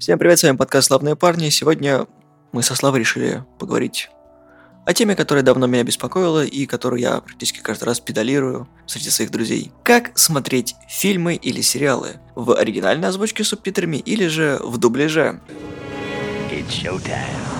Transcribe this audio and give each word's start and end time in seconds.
Всем 0.00 0.16
привет, 0.16 0.38
с 0.38 0.44
вами 0.44 0.56
подкаст 0.56 0.86
«Славные 0.86 1.16
парни». 1.16 1.48
Сегодня 1.48 2.06
мы 2.52 2.62
со 2.62 2.76
Славой 2.76 3.00
решили 3.00 3.42
поговорить 3.58 4.10
о 4.86 4.94
теме, 4.94 5.16
которая 5.16 5.42
давно 5.42 5.66
меня 5.66 5.82
беспокоила 5.82 6.44
и 6.44 6.66
которую 6.66 7.00
я 7.00 7.20
практически 7.20 7.58
каждый 7.58 7.86
раз 7.86 7.98
педалирую 7.98 8.68
среди 8.86 9.10
своих 9.10 9.32
друзей. 9.32 9.72
Как 9.82 10.16
смотреть 10.16 10.76
фильмы 10.88 11.34
или 11.34 11.62
сериалы 11.62 12.20
в 12.36 12.54
оригинальной 12.54 13.08
озвучке 13.08 13.42
с 13.42 13.48
субтитрами 13.48 13.96
или 13.96 14.28
же 14.28 14.60
в 14.62 14.78
дубляже? 14.78 15.40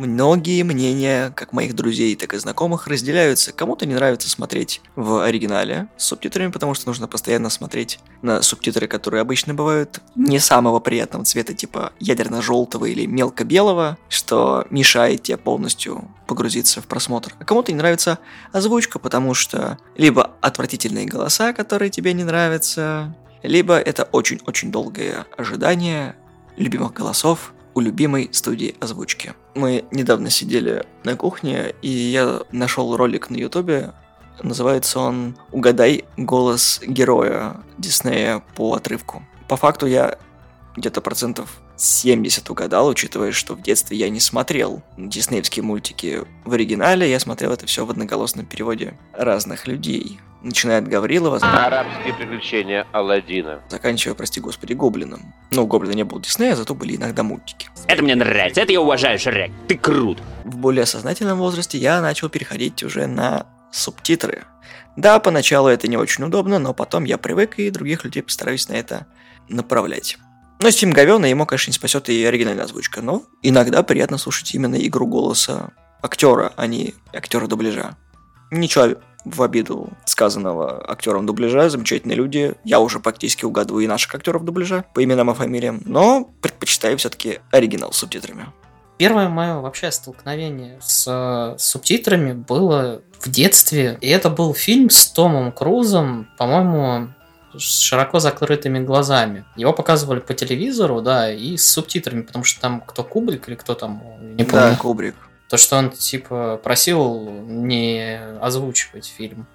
Многие 0.00 0.62
мнения, 0.62 1.32
как 1.34 1.52
моих 1.52 1.74
друзей, 1.74 2.14
так 2.14 2.34
и 2.34 2.38
знакомых, 2.38 2.86
разделяются. 2.86 3.52
Кому-то 3.52 3.86
не 3.86 3.94
нравится 3.94 4.28
смотреть 4.28 4.80
в 4.96 5.24
оригинале 5.24 5.88
с 5.96 6.04
субтитрами, 6.06 6.50
потому 6.50 6.74
что 6.74 6.88
нужно 6.88 7.08
постоянно 7.08 7.50
смотреть 7.50 7.98
на 8.22 8.42
субтитры, 8.42 8.86
которые 8.86 9.22
обычно 9.22 9.54
бывают 9.54 10.00
не 10.14 10.38
самого 10.38 10.78
приятного 10.80 11.24
цвета, 11.24 11.54
типа 11.54 11.92
ядерно-желтого 11.98 12.84
или 12.84 13.06
мелко-белого, 13.06 13.98
что 14.08 14.66
мешает 14.70 15.24
тебе 15.24 15.38
полностью 15.38 16.08
погрузиться 16.26 16.80
в 16.80 16.86
просмотр. 16.86 17.34
А 17.38 17.44
кому-то 17.44 17.72
не 17.72 17.78
нравится 17.78 18.18
озвучка, 18.52 18.98
потому 18.98 19.34
что 19.34 19.78
либо 19.96 20.32
отвратительные 20.40 21.06
голоса, 21.06 21.52
которые 21.52 21.90
тебе 21.90 22.12
не 22.12 22.24
нравятся, 22.24 23.14
либо 23.42 23.78
это 23.78 24.04
очень-очень 24.04 24.70
долгое 24.70 25.26
ожидание 25.36 26.16
любимых 26.56 26.92
голосов, 26.92 27.52
у 27.74 27.80
любимой 27.80 28.28
студии 28.32 28.74
озвучки. 28.80 29.34
Мы 29.54 29.84
недавно 29.90 30.30
сидели 30.30 30.84
на 31.04 31.16
кухне, 31.16 31.74
и 31.82 31.88
я 31.88 32.40
нашел 32.52 32.96
ролик 32.96 33.30
на 33.30 33.36
ютубе, 33.36 33.92
называется 34.42 35.00
он 35.00 35.36
«Угадай 35.52 36.04
голос 36.16 36.80
героя 36.86 37.56
Диснея 37.76 38.42
по 38.54 38.74
отрывку». 38.74 39.22
По 39.48 39.56
факту 39.56 39.86
я 39.86 40.18
где-то 40.76 41.00
процентов 41.00 41.58
70 41.76 42.50
угадал, 42.50 42.88
учитывая, 42.88 43.32
что 43.32 43.54
в 43.54 43.62
детстве 43.62 43.96
я 43.96 44.08
не 44.10 44.20
смотрел 44.20 44.82
диснеевские 44.96 45.62
мультики 45.62 46.24
в 46.44 46.52
оригинале, 46.52 47.10
я 47.10 47.20
смотрел 47.20 47.52
это 47.52 47.66
все 47.66 47.84
в 47.84 47.90
одноголосном 47.90 48.46
переводе 48.46 48.94
разных 49.12 49.66
людей. 49.66 50.20
Начиная 50.42 50.78
от 50.78 50.88
Гаврилова, 50.88 51.38
Арабские 51.38 52.14
приключения 52.14 52.86
Алладина. 52.92 53.60
заканчивая, 53.68 54.14
прости 54.14 54.40
господи, 54.40 54.72
Гоблином. 54.72 55.34
Ну, 55.50 55.64
у 55.64 55.66
Гоблина 55.66 55.94
не 55.94 56.04
было 56.04 56.20
Диснея, 56.22 56.54
зато 56.54 56.74
были 56.74 56.96
иногда 56.96 57.22
мультики. 57.24 57.68
Это 57.88 58.02
мне 58.02 58.14
нравится, 58.14 58.60
это 58.60 58.72
я 58.72 58.80
уважаю, 58.80 59.18
Шрек. 59.18 59.50
Ты 59.66 59.76
крут. 59.76 60.18
В 60.44 60.56
более 60.56 60.86
сознательном 60.86 61.38
возрасте 61.38 61.78
я 61.78 62.00
начал 62.00 62.28
переходить 62.28 62.82
уже 62.84 63.06
на 63.06 63.46
субтитры. 63.72 64.44
Да, 64.96 65.18
поначалу 65.18 65.68
это 65.68 65.88
не 65.88 65.96
очень 65.96 66.24
удобно, 66.24 66.58
но 66.58 66.72
потом 66.72 67.04
я 67.04 67.18
привык 67.18 67.58
и 67.58 67.70
других 67.70 68.04
людей 68.04 68.22
постараюсь 68.22 68.68
на 68.68 68.74
это 68.74 69.06
направлять. 69.48 70.18
Но 70.60 70.70
фильм 70.70 70.92
говёный, 70.92 71.30
ему, 71.30 71.46
конечно, 71.46 71.70
не 71.70 71.74
спасет 71.74 72.08
и 72.08 72.24
оригинальная 72.24 72.64
озвучка, 72.64 73.00
но 73.00 73.22
иногда 73.42 73.82
приятно 73.82 74.18
слушать 74.18 74.54
именно 74.54 74.74
игру 74.74 75.06
голоса 75.06 75.70
актера, 76.02 76.52
а 76.56 76.66
не 76.66 76.94
актера 77.12 77.46
дубляжа. 77.46 77.96
Ничего 78.50 78.96
в 79.34 79.42
обиду 79.42 79.90
сказанного 80.04 80.90
актером 80.90 81.26
дубляжа, 81.26 81.68
замечательные 81.68 82.16
люди. 82.16 82.54
Я 82.64 82.80
уже 82.80 83.00
практически 83.00 83.44
угадываю 83.44 83.84
и 83.84 83.88
наших 83.88 84.14
актеров 84.14 84.44
дубляжа 84.44 84.84
по 84.94 85.02
именам 85.02 85.30
и 85.30 85.34
фамилиям, 85.34 85.82
но 85.84 86.30
предпочитаю 86.40 86.98
все-таки 86.98 87.40
оригинал 87.50 87.92
с 87.92 87.98
субтитрами. 87.98 88.46
Первое 88.98 89.28
мое 89.28 89.60
вообще 89.60 89.92
столкновение 89.92 90.78
с 90.80 91.06
э, 91.06 91.56
субтитрами 91.58 92.32
было 92.32 93.00
в 93.20 93.30
детстве. 93.30 93.96
И 94.00 94.08
это 94.08 94.28
был 94.28 94.54
фильм 94.54 94.90
с 94.90 95.06
Томом 95.06 95.52
Крузом, 95.52 96.28
по-моему, 96.36 97.12
с 97.56 97.80
широко 97.80 98.18
закрытыми 98.18 98.80
глазами. 98.80 99.44
Его 99.56 99.72
показывали 99.72 100.18
по 100.18 100.34
телевизору, 100.34 101.00
да, 101.00 101.32
и 101.32 101.56
с 101.56 101.70
субтитрами, 101.70 102.22
потому 102.22 102.44
что 102.44 102.60
там 102.60 102.80
кто 102.80 103.04
Кубрик 103.04 103.48
или 103.48 103.54
кто 103.54 103.74
там, 103.74 104.02
не 104.36 104.44
помню. 104.44 104.70
Да, 104.70 104.76
Кубрик. 104.76 105.14
То, 105.48 105.56
что 105.56 105.76
он, 105.76 105.90
типа, 105.90 106.60
просил 106.62 107.30
не 107.30 108.18
озвучивать 108.40 109.06
фильм. 109.06 109.46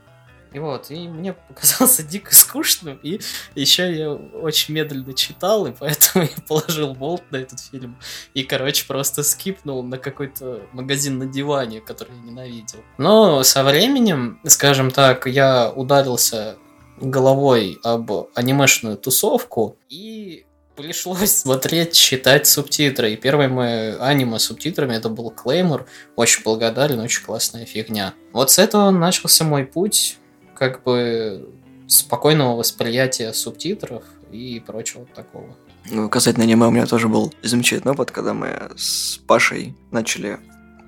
И 0.54 0.60
вот, 0.60 0.92
и 0.92 1.08
мне 1.08 1.34
показался 1.34 2.04
дико 2.04 2.36
скучным, 2.36 3.00
и 3.02 3.20
еще 3.56 3.92
я 3.92 4.12
очень 4.14 4.76
медленно 4.76 5.14
читал, 5.14 5.66
и 5.66 5.72
поэтому 5.72 6.26
я 6.26 6.44
положил 6.48 6.94
болт 6.94 7.24
на 7.32 7.38
этот 7.38 7.60
фильм. 7.60 7.98
И, 8.36 8.44
короче, 8.44 8.86
просто 8.86 9.24
скипнул 9.24 9.82
на 9.82 9.98
какой-то 9.98 10.62
магазин 10.72 11.18
на 11.18 11.26
диване, 11.26 11.82
который 11.82 12.16
я 12.16 12.22
ненавидел. 12.22 12.80
Но 13.00 13.42
со 13.42 13.64
временем, 13.64 14.40
скажем 14.46 14.92
так, 14.92 15.26
я 15.26 15.72
ударился 15.72 16.58
головой 17.02 17.80
об 17.84 18.12
анимешную 18.36 18.98
тусовку, 18.98 19.78
и 19.90 20.46
пришлось 20.76 21.32
смотреть, 21.32 21.94
читать 21.94 22.48
субтитры. 22.48 23.14
И 23.14 23.18
первое 23.18 23.48
мое 23.48 23.98
аниме 24.04 24.40
с 24.40 24.44
субтитрами 24.44 24.96
это 24.96 25.10
был 25.10 25.30
Клеймор. 25.30 25.86
Очень 26.16 26.44
благодарен, 26.44 27.00
очень 27.00 27.24
классная 27.24 27.66
фигня. 27.66 28.14
Вот 28.32 28.52
с 28.52 28.60
этого 28.60 28.90
начался 28.92 29.44
мой 29.44 29.66
путь 29.66 30.18
как 30.56 30.84
бы 30.84 31.50
спокойного 31.88 32.56
восприятия 32.56 33.34
субтитров 33.34 34.04
и 34.32 34.62
прочего 34.66 35.06
такого. 35.14 35.56
Ну, 35.90 36.10
касательно 36.10 36.46
аниме 36.46 36.68
у 36.68 36.72
меня 36.72 36.86
тоже 36.86 37.10
был 37.10 37.34
замечательный 37.44 37.92
опыт, 37.92 38.12
когда 38.12 38.34
мы 38.34 38.72
с 38.78 39.18
Пашей 39.28 39.76
начали 39.92 40.40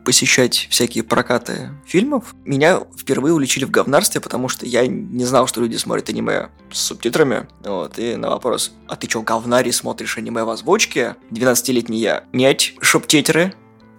посещать 0.06 0.68
всякие 0.70 1.04
прокаты 1.04 1.72
фильмов. 1.86 2.34
Меня 2.46 2.82
впервые 2.98 3.34
уличили 3.34 3.66
в 3.66 3.72
говнарстве, 3.72 4.22
потому 4.22 4.48
что 4.48 4.66
я 4.66 4.88
не 4.88 5.26
знал, 5.26 5.48
что 5.48 5.60
люди 5.60 5.76
смотрят 5.76 6.08
аниме 6.10 6.50
с 6.72 6.80
субтитрами. 6.80 7.48
Вот, 7.64 8.00
и 8.00 8.16
на 8.16 8.30
вопрос, 8.30 8.72
а 8.88 8.96
ты 8.96 9.08
чё, 9.08 9.22
говнари, 9.22 9.72
смотришь 9.72 10.18
аниме 10.18 10.44
в 10.44 10.50
озвучке? 10.50 11.18
12-летний 11.32 12.00
я. 12.00 12.24
Нет, 12.32 12.62
субтитры. 12.82 13.54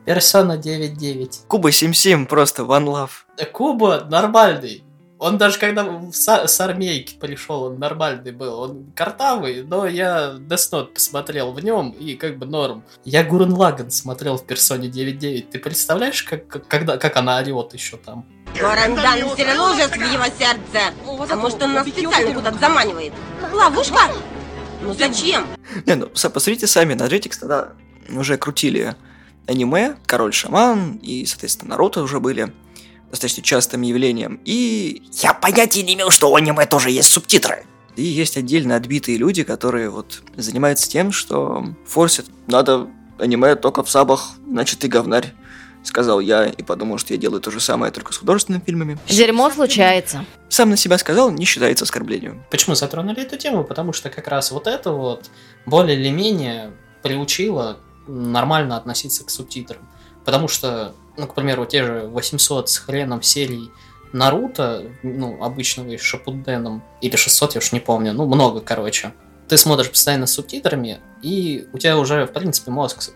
Персона 0.06 0.56
9.9. 0.56 1.47
Куба 1.49 1.72
Сим 1.72 1.93
Сим, 1.93 2.27
просто 2.27 2.62
one 2.62 2.87
love. 2.87 3.11
Куба 3.53 4.06
нормальный. 4.09 4.86
Он 5.19 5.38
даже 5.38 5.59
когда 5.59 5.82
са- 6.12 6.47
с 6.47 6.60
армейки 6.60 7.15
пришел, 7.19 7.65
он 7.65 7.78
нормальный 7.78 8.32
был. 8.32 8.60
Он 8.60 8.93
картавый, 8.94 9.62
но 9.62 9.87
я 9.87 10.34
Death 10.38 10.72
Note 10.72 10.87
посмотрел 10.93 11.53
в 11.53 11.60
нем 11.65 11.91
и 11.91 12.15
как 12.16 12.37
бы 12.38 12.44
норм. 12.44 12.84
Я 13.04 13.25
Гурен 13.25 13.53
Лаган 13.53 13.91
смотрел 13.91 14.37
в 14.37 14.44
персоне 14.47 14.88
9.9. 14.88 15.49
Ты 15.50 15.59
представляешь, 15.59 16.22
как, 16.22 16.47
как, 16.47 16.69
когда, 16.69 16.99
как 16.99 17.16
она 17.16 17.38
орет 17.38 17.72
еще 17.72 17.97
там? 17.97 18.27
Варандан 18.60 19.31
вселил 19.31 19.62
ужас 19.65 19.91
в 19.91 19.97
его 19.97 20.25
сердце. 20.38 20.93
А 21.31 21.37
может, 21.37 21.62
он 21.62 21.72
нас 21.72 21.87
специально 21.87 22.34
куда-то 22.34 22.59
заманивает? 22.59 23.12
Ловушка? 23.53 24.10
Ну 24.83 24.93
зачем? 24.93 25.47
Не, 25.87 25.94
ну, 25.94 26.06
посмотрите 26.09 26.66
сами, 26.66 26.93
на 26.94 27.04
Jetix 27.04 27.38
тогда 27.41 27.72
уже 28.10 28.37
крутили 28.37 28.94
аниме, 29.47 29.97
Король 30.06 30.33
Шаман 30.34 30.97
и, 31.03 31.25
соответственно, 31.25 31.71
Наруто 31.71 32.03
уже 32.03 32.21
были 32.21 32.53
достаточно 33.11 33.43
частым 33.43 33.83
явлением. 33.83 34.41
И 34.44 35.03
я 35.22 35.34
понятия 35.34 35.83
не 35.83 35.94
имел, 35.94 36.11
что 36.11 36.31
у 36.31 36.37
аниме 36.37 36.67
тоже 36.67 36.91
есть 36.91 37.11
субтитры. 37.11 37.65
И 37.97 38.03
есть 38.03 38.37
отдельно 38.37 38.77
отбитые 38.77 39.17
люди, 39.17 39.43
которые 39.43 39.89
вот 39.91 40.22
занимаются 40.37 40.89
тем, 40.89 41.12
что 41.12 41.65
форсят. 41.87 42.27
Надо 42.47 42.89
аниме 43.19 43.56
только 43.56 43.83
в 43.83 43.91
сабах, 43.91 44.33
значит 44.47 44.81
ты 44.81 44.89
говнарь. 44.89 45.33
Сказал 45.83 46.19
я 46.19 46.47
и 46.47 46.62
подумал, 46.65 46.99
что 46.99 47.15
я 47.15 47.19
делаю 47.19 47.41
то 47.41 47.53
же 47.53 47.61
самое, 47.61 47.93
только 47.93 48.12
с 48.12 48.16
художественными 48.16 48.62
фильмами. 48.65 48.99
Дерьмо 49.09 49.50
случается. 49.50 50.25
Сам 50.49 50.71
на 50.71 50.77
себя 50.77 50.99
сказал, 50.99 51.31
не 51.31 51.45
считается 51.45 51.84
оскорблением. 51.84 52.45
Почему 52.50 52.75
затронули 52.75 53.22
эту 53.22 53.37
тему? 53.37 53.62
Потому 53.62 53.93
что 53.93 54.11
как 54.11 54.27
раз 54.27 54.50
вот 54.50 54.66
это 54.66 54.91
вот 54.91 55.31
более 55.65 55.97
или 55.97 56.11
менее 56.11 56.72
приучило 57.03 57.78
нормально 58.09 58.77
относиться 58.77 59.25
к 59.25 59.31
субтитрам. 59.31 59.89
Потому 60.25 60.49
что, 60.49 60.93
ну, 61.16 61.27
к 61.27 61.34
примеру, 61.34 61.66
те 61.66 61.84
же 61.84 62.06
800 62.06 62.69
с 62.69 62.78
хреном 62.78 63.22
серий 63.22 63.71
Наруто, 64.12 64.84
ну, 65.03 65.43
обычного 65.43 65.88
и 65.88 65.97
Шапуденом, 65.97 66.82
или 67.00 67.16
600, 67.16 67.54
я 67.54 67.59
уж 67.59 67.72
не 67.72 67.81
помню, 67.81 68.12
ну, 68.12 68.27
много, 68.27 68.60
короче. 68.60 69.12
Ты 69.49 69.56
смотришь 69.56 69.91
постоянно 69.91 70.27
с 70.27 70.32
субтитрами, 70.32 71.00
и 71.22 71.69
у 71.72 71.78
тебя 71.78 71.99
уже, 71.99 72.27
в 72.27 72.32
принципе, 72.32 72.71
мозг 72.71 73.10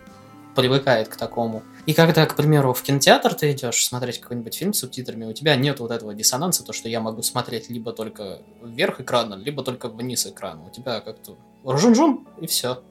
привыкает 0.55 1.07
к 1.07 1.15
такому. 1.15 1.63
И 1.85 1.93
когда, 1.93 2.25
к 2.25 2.35
примеру, 2.35 2.73
в 2.73 2.81
кинотеатр 2.83 3.33
ты 3.33 3.51
идешь 3.51 3.83
смотреть 3.83 4.19
какой-нибудь 4.19 4.53
фильм 4.53 4.73
с 4.73 4.79
субтитрами, 4.79 5.25
у 5.25 5.33
тебя 5.33 5.55
нет 5.55 5.79
вот 5.79 5.91
этого 5.91 6.13
диссонанса, 6.13 6.63
то, 6.63 6.73
что 6.73 6.89
я 6.89 6.99
могу 6.99 7.21
смотреть 7.21 7.69
либо 7.69 7.93
только 7.93 8.41
вверх 8.61 9.01
экрана, 9.01 9.35
либо 9.35 9.63
только 9.63 9.87
вниз 9.87 10.27
экрана. 10.27 10.65
У 10.67 10.69
тебя 10.69 10.99
как-то 10.99 11.37
ржун-жун, 11.65 12.27
и 12.39 12.47
все. 12.47 12.83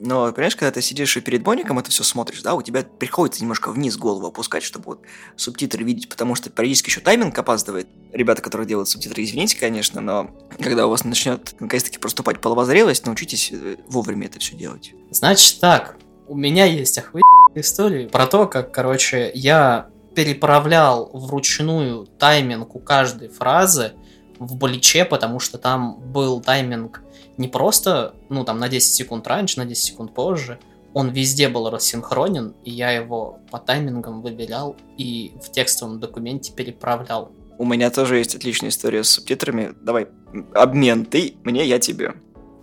Но, 0.00 0.32
понимаешь, 0.32 0.54
когда 0.54 0.70
ты 0.70 0.80
сидишь 0.80 1.16
и 1.16 1.20
перед 1.20 1.44
моником 1.44 1.78
это 1.78 1.90
все 1.90 2.04
смотришь, 2.04 2.42
да, 2.42 2.54
у 2.54 2.62
тебя 2.62 2.82
приходится 2.82 3.42
немножко 3.42 3.70
вниз 3.70 3.96
голову 3.96 4.26
опускать, 4.26 4.62
чтобы 4.62 4.84
вот 4.86 5.00
субтитры 5.36 5.82
видеть, 5.82 6.08
потому 6.08 6.34
что 6.34 6.50
периодически 6.50 6.88
еще 6.88 7.00
тайминг 7.00 7.36
опаздывает. 7.36 7.88
Ребята, 8.12 8.40
которые 8.40 8.66
делают 8.66 8.88
субтитры, 8.88 9.24
извините, 9.24 9.58
конечно, 9.58 10.00
но 10.00 10.30
когда 10.60 10.86
у 10.86 10.90
вас 10.90 11.04
начнет 11.04 11.54
наконец-таки 11.58 11.98
проступать 11.98 12.40
половозрелость, 12.40 13.06
научитесь 13.06 13.50
э, 13.52 13.76
вовремя 13.88 14.26
это 14.26 14.38
все 14.38 14.54
делать. 14.54 14.94
Значит 15.10 15.58
так, 15.60 15.96
у 16.28 16.36
меня 16.36 16.64
есть 16.64 16.96
охуенная 16.98 17.60
история 17.60 18.08
про 18.08 18.26
то, 18.26 18.46
как, 18.46 18.72
короче, 18.72 19.32
я 19.34 19.88
переправлял 20.14 21.10
вручную 21.12 22.06
тайминг 22.06 22.74
у 22.74 22.78
каждой 22.78 23.28
фразы 23.28 23.92
в 24.38 24.54
Боличе, 24.56 25.04
потому 25.04 25.40
что 25.40 25.58
там 25.58 25.98
был 25.98 26.40
тайминг 26.40 27.02
не 27.38 27.48
просто, 27.48 28.14
ну, 28.28 28.44
там, 28.44 28.58
на 28.58 28.68
10 28.68 28.94
секунд 28.94 29.26
раньше, 29.26 29.58
на 29.58 29.64
10 29.64 29.82
секунд 29.82 30.14
позже. 30.14 30.58
он 30.94 31.10
везде 31.10 31.48
был 31.48 31.70
рассинхронен, 31.70 32.54
и 32.64 32.70
я 32.70 32.90
его 32.90 33.38
по 33.50 33.58
таймингам 33.58 34.20
выбирал 34.22 34.76
и 34.96 35.32
в 35.42 35.52
текстовом 35.52 36.00
документе 36.00 36.52
переправлял. 36.52 37.30
У 37.58 37.64
меня 37.64 37.90
тоже 37.90 38.18
есть 38.18 38.34
отличная 38.34 38.70
история 38.70 39.04
с 39.04 39.10
субтитрами. 39.10 39.74
Давай, 39.80 40.08
обмен, 40.54 41.04
ты 41.04 41.36
мне, 41.44 41.64
я 41.66 41.78
тебе. 41.78 42.14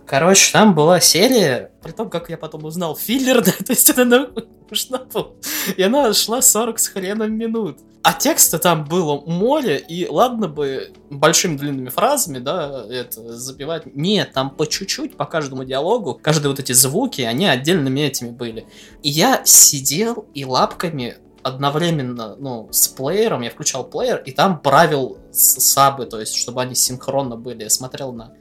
Короче, 0.06 0.52
там 0.52 0.74
была 0.74 1.00
серия, 1.00 1.72
при 1.82 1.92
том, 1.92 2.08
как 2.10 2.30
я 2.30 2.36
потом 2.36 2.64
узнал, 2.64 2.96
филлерная, 2.96 3.54
то 3.66 3.72
есть 3.72 3.98
она 3.98 4.28
нужна 4.70 4.98
была. 5.12 5.30
И 5.76 5.82
она 5.82 6.12
шла 6.12 6.42
40 6.42 6.78
с 6.78 6.88
хреном 6.88 7.32
минут. 7.32 7.78
А 8.06 8.12
текста 8.12 8.60
там 8.60 8.84
было 8.84 9.20
море, 9.26 9.78
и 9.78 10.06
ладно 10.06 10.46
бы 10.46 10.92
большими 11.10 11.56
длинными 11.56 11.88
фразами, 11.88 12.38
да, 12.38 12.86
это 12.88 13.36
забивать. 13.36 13.96
Нет, 13.96 14.30
там 14.32 14.50
по 14.50 14.64
чуть-чуть, 14.64 15.16
по 15.16 15.24
каждому 15.24 15.64
диалогу, 15.64 16.14
каждые 16.14 16.50
вот 16.50 16.60
эти 16.60 16.70
звуки, 16.70 17.22
они 17.22 17.48
отдельными 17.48 17.98
этими 17.98 18.30
были. 18.30 18.64
И 19.02 19.08
я 19.08 19.42
сидел 19.44 20.24
и 20.34 20.44
лапками 20.44 21.16
одновременно, 21.42 22.36
ну, 22.36 22.68
с 22.70 22.86
плеером, 22.86 23.40
я 23.40 23.50
включал 23.50 23.82
плеер, 23.82 24.22
и 24.24 24.30
там 24.30 24.60
правил 24.60 25.18
сабы, 25.32 26.06
то 26.06 26.20
есть, 26.20 26.36
чтобы 26.36 26.62
они 26.62 26.76
синхронно 26.76 27.34
были. 27.34 27.64
Я 27.64 27.70
смотрел 27.70 28.12
на 28.12 28.34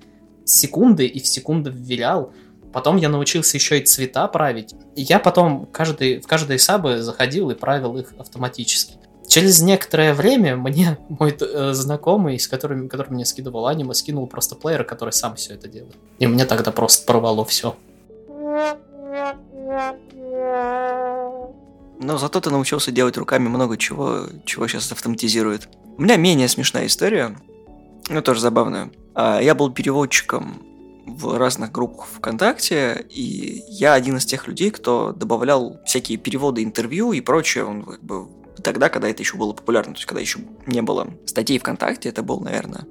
секунды 0.44 1.08
и 1.08 1.20
в 1.20 1.26
секунды 1.26 1.72
ввилял. 1.72 2.32
Потом 2.72 2.98
я 2.98 3.10
научился 3.10 3.58
еще 3.58 3.80
и 3.80 3.84
цвета 3.84 4.28
править. 4.28 4.76
И 4.96 5.02
я 5.02 5.18
потом 5.18 5.66
каждый, 5.66 6.22
в 6.22 6.28
каждые 6.28 6.60
сабы 6.60 7.02
заходил 7.02 7.50
и 7.50 7.56
правил 7.56 7.98
их 7.98 8.14
автоматически. 8.20 9.00
Через 9.36 9.62
некоторое 9.62 10.14
время 10.14 10.56
мне 10.56 10.98
мой 11.10 11.36
э, 11.38 11.74
знакомый, 11.74 12.40
с 12.40 12.48
которым, 12.48 12.88
который 12.88 13.10
мне 13.10 13.26
скидывал 13.26 13.68
аниме, 13.68 13.94
скинул 13.94 14.28
просто 14.28 14.56
плеер, 14.56 14.86
который 14.86 15.10
сам 15.10 15.36
все 15.36 15.56
это 15.56 15.68
делает. 15.68 15.98
И 16.20 16.28
мне 16.28 16.46
тогда 16.46 16.72
просто 16.72 17.06
порвало 17.06 17.44
все. 17.44 17.76
Но 22.00 22.18
зато 22.18 22.40
ты 22.40 22.50
научился 22.50 22.94
делать 22.94 23.18
руками 23.18 23.50
много 23.50 23.76
чего, 23.76 24.28
чего 24.46 24.70
сейчас 24.70 24.94
автоматизирует. 24.94 25.68
У 25.98 26.04
меня 26.04 26.16
менее 26.16 26.48
смешная 26.48 26.86
история, 26.86 27.36
но 28.08 28.22
тоже 28.22 28.40
забавная. 28.40 28.90
А, 29.16 29.42
я 29.42 29.54
был 29.54 29.70
переводчиком 29.70 30.62
в 31.06 31.38
разных 31.38 31.74
группах 31.74 32.08
ВКонтакте, 32.08 33.06
и 33.10 33.66
я 33.68 33.96
один 33.96 34.16
из 34.16 34.26
тех 34.26 34.48
людей, 34.48 34.72
кто 34.72 35.12
добавлял 35.12 35.82
всякие 35.86 36.18
переводы 36.18 36.64
интервью 36.64 37.12
и 37.12 37.20
прочее, 37.20 37.66
он 37.66 37.84
как 37.84 38.02
бы 38.02 38.28
тогда, 38.64 38.90
когда 38.90 39.10
это 39.10 39.22
еще 39.22 39.38
было 39.38 39.54
популярно, 39.54 39.94
то 39.94 39.98
есть 39.98 40.06
когда 40.06 40.22
еще 40.22 40.40
не 40.66 40.82
было 40.82 41.14
статей 41.26 41.60
ВКонтакте, 41.60 42.10
это 42.10 42.24
был, 42.24 42.40
наверное, 42.40 42.86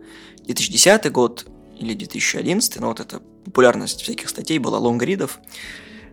2010 0.44 1.11
год 1.12 1.46
или 1.78 1.94
2011, 1.94 2.81
но 2.81 2.88
вот 2.88 3.00
эта 3.00 3.20
популярность 3.44 4.02
всяких 4.02 4.28
статей 4.28 4.58
была 4.58 4.78
лонгридов 4.78 5.38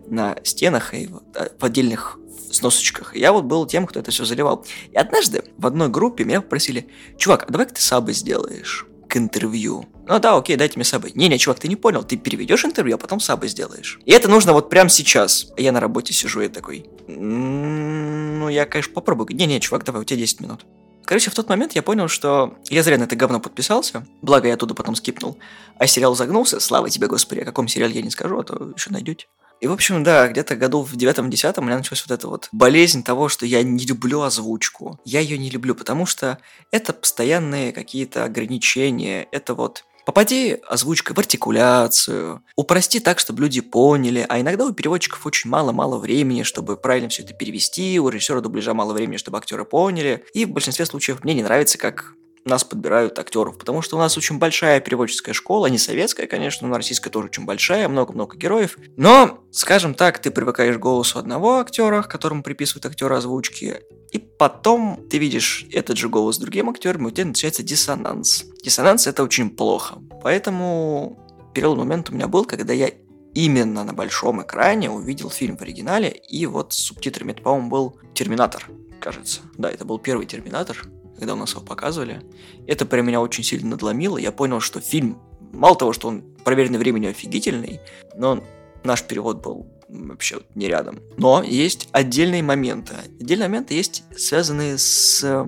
на 0.06 0.36
стенах 0.44 0.94
и 0.94 1.08
а, 1.34 1.48
в 1.58 1.64
отдельных 1.64 2.18
сносочках. 2.50 3.16
И 3.16 3.20
я 3.20 3.32
вот 3.32 3.44
был 3.44 3.66
тем, 3.66 3.86
кто 3.86 4.00
это 4.00 4.10
все 4.10 4.24
заливал. 4.24 4.64
И 4.90 4.96
однажды 4.96 5.44
в 5.56 5.66
одной 5.66 5.88
группе 5.88 6.24
меня 6.24 6.40
попросили, 6.40 6.88
чувак, 7.16 7.44
а 7.48 7.52
давай-ка 7.52 7.74
ты 7.74 7.80
сабы 7.80 8.12
сделаешь 8.12 8.86
к 9.12 9.18
интервью. 9.18 9.84
Ну 10.08 10.18
да, 10.18 10.36
окей, 10.38 10.56
дайте 10.56 10.78
мне 10.78 10.84
сабы. 10.84 11.10
Не-не, 11.14 11.38
чувак, 11.38 11.60
ты 11.60 11.68
не 11.68 11.76
понял, 11.76 12.02
ты 12.02 12.16
переведешь 12.16 12.64
интервью, 12.64 12.94
а 12.94 12.98
потом 12.98 13.20
сабы 13.20 13.46
сделаешь. 13.46 14.00
И 14.06 14.10
это 14.10 14.26
нужно 14.26 14.54
вот 14.54 14.70
прямо 14.70 14.88
сейчас. 14.88 15.48
Я 15.58 15.70
на 15.72 15.80
работе 15.80 16.14
сижу 16.14 16.40
и 16.40 16.48
такой, 16.48 16.86
ну 17.06 18.48
я, 18.48 18.64
конечно, 18.64 18.94
попробую. 18.94 19.28
Не-не, 19.36 19.60
чувак, 19.60 19.84
давай, 19.84 20.00
у 20.00 20.04
тебя 20.06 20.18
10 20.18 20.40
минут. 20.40 20.64
Короче, 21.04 21.30
в 21.30 21.34
тот 21.34 21.46
момент 21.50 21.72
я 21.72 21.82
понял, 21.82 22.08
что 22.08 22.54
я 22.70 22.82
зря 22.82 22.96
на 22.96 23.04
это 23.04 23.14
говно 23.14 23.38
подписался, 23.38 24.06
благо 24.22 24.48
я 24.48 24.54
оттуда 24.54 24.72
потом 24.72 24.94
скипнул, 24.94 25.36
а 25.76 25.86
сериал 25.86 26.14
загнулся, 26.14 26.58
слава 26.58 26.88
тебе, 26.88 27.06
господи, 27.06 27.40
о 27.40 27.44
каком 27.44 27.68
сериале 27.68 27.96
я 27.96 28.02
не 28.02 28.10
скажу, 28.10 28.38
а 28.38 28.44
то 28.44 28.72
еще 28.74 28.90
найдете. 28.90 29.26
И, 29.62 29.68
в 29.68 29.72
общем, 29.72 30.02
да, 30.02 30.26
где-то 30.26 30.56
году 30.56 30.82
в 30.82 30.96
девятом-десятом 30.96 31.62
у 31.62 31.66
меня 31.68 31.78
началась 31.78 32.04
вот 32.04 32.10
эта 32.10 32.26
вот 32.26 32.48
болезнь 32.50 33.04
того, 33.04 33.28
что 33.28 33.46
я 33.46 33.62
не 33.62 33.86
люблю 33.86 34.22
озвучку. 34.22 34.98
Я 35.04 35.20
ее 35.20 35.38
не 35.38 35.50
люблю, 35.50 35.76
потому 35.76 36.04
что 36.04 36.38
это 36.72 36.92
постоянные 36.92 37.72
какие-то 37.72 38.24
ограничения, 38.24 39.28
это 39.30 39.54
вот 39.54 39.84
Попади 40.04 40.58
озвучкой 40.66 41.14
в 41.14 41.20
артикуляцию, 41.20 42.42
упрости 42.56 42.98
так, 42.98 43.20
чтобы 43.20 43.42
люди 43.42 43.60
поняли, 43.60 44.26
а 44.28 44.40
иногда 44.40 44.66
у 44.66 44.72
переводчиков 44.72 45.24
очень 45.26 45.48
мало-мало 45.48 45.98
времени, 45.98 46.42
чтобы 46.42 46.76
правильно 46.76 47.08
все 47.08 47.22
это 47.22 47.32
перевести, 47.32 48.00
у 48.00 48.08
режиссера 48.08 48.40
дубляжа 48.40 48.74
мало 48.74 48.94
времени, 48.94 49.16
чтобы 49.16 49.38
актеры 49.38 49.64
поняли, 49.64 50.24
и 50.34 50.44
в 50.44 50.50
большинстве 50.50 50.86
случаев 50.86 51.22
мне 51.22 51.34
не 51.34 51.44
нравится, 51.44 51.78
как 51.78 52.16
нас 52.44 52.64
подбирают 52.64 53.18
актеров, 53.18 53.58
потому 53.58 53.82
что 53.82 53.96
у 53.96 54.00
нас 54.00 54.16
очень 54.16 54.38
большая 54.38 54.80
переводческая 54.80 55.34
школа, 55.34 55.66
не 55.66 55.78
советская, 55.78 56.26
конечно, 56.26 56.66
но 56.66 56.76
российская 56.76 57.10
тоже 57.10 57.26
очень 57.26 57.44
большая, 57.44 57.88
много-много 57.88 58.36
героев. 58.36 58.78
Но, 58.96 59.44
скажем 59.50 59.94
так, 59.94 60.18
ты 60.18 60.30
привыкаешь 60.30 60.76
к 60.76 60.80
голосу 60.80 61.18
одного 61.18 61.58
актера, 61.58 62.02
которому 62.02 62.42
приписывают 62.42 62.86
актера 62.86 63.16
озвучки, 63.16 63.80
и 64.10 64.18
потом 64.18 65.06
ты 65.08 65.18
видишь 65.18 65.66
этот 65.72 65.96
же 65.96 66.08
голос 66.08 66.36
с 66.36 66.38
другим 66.38 66.68
актером, 66.68 67.06
и 67.06 67.08
у 67.08 67.10
тебя 67.10 67.26
начинается 67.26 67.62
диссонанс. 67.62 68.44
Диссонанс 68.62 69.06
это 69.06 69.22
очень 69.22 69.50
плохо. 69.50 69.98
Поэтому 70.22 71.18
период 71.54 71.78
момент 71.78 72.10
у 72.10 72.14
меня 72.14 72.28
был, 72.28 72.44
когда 72.44 72.72
я 72.72 72.90
именно 73.34 73.84
на 73.84 73.94
большом 73.94 74.42
экране 74.42 74.90
увидел 74.90 75.30
фильм 75.30 75.56
в 75.56 75.62
оригинале, 75.62 76.10
и 76.10 76.44
вот 76.46 76.74
с 76.74 76.78
субтитрами, 76.78 77.32
это, 77.32 77.42
по-моему, 77.42 77.70
был 77.70 77.98
«Терминатор», 78.14 78.68
кажется. 79.00 79.40
Да, 79.56 79.70
это 79.70 79.84
был 79.86 79.98
первый 79.98 80.26
«Терминатор», 80.26 80.86
когда 81.18 81.34
у 81.34 81.36
нас 81.36 81.52
его 81.52 81.62
показывали. 81.62 82.22
Это 82.66 82.86
прям 82.86 83.06
меня 83.06 83.20
очень 83.20 83.44
сильно 83.44 83.70
надломило. 83.70 84.18
Я 84.18 84.32
понял, 84.32 84.60
что 84.60 84.80
фильм, 84.80 85.18
мало 85.52 85.76
того, 85.76 85.92
что 85.92 86.08
он 86.08 86.22
проверенный 86.44 86.78
временем 86.78 87.10
офигительный, 87.10 87.80
но 88.16 88.42
наш 88.84 89.02
перевод 89.04 89.42
был 89.42 89.66
вообще 89.88 90.40
не 90.54 90.68
рядом. 90.68 91.00
Но 91.16 91.42
есть 91.42 91.88
отдельные 91.92 92.42
моменты. 92.42 92.94
Отдельные 93.20 93.48
моменты 93.48 93.74
есть 93.74 94.04
связанные 94.16 94.78
с 94.78 95.22
э, 95.22 95.44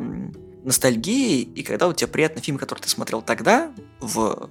ностальгией, 0.62 1.42
и 1.42 1.62
когда 1.62 1.88
у 1.88 1.92
тебя 1.92 2.08
приятный 2.08 2.42
фильм, 2.42 2.58
который 2.58 2.80
ты 2.80 2.88
смотрел 2.88 3.22
тогда, 3.22 3.72
в 4.00 4.50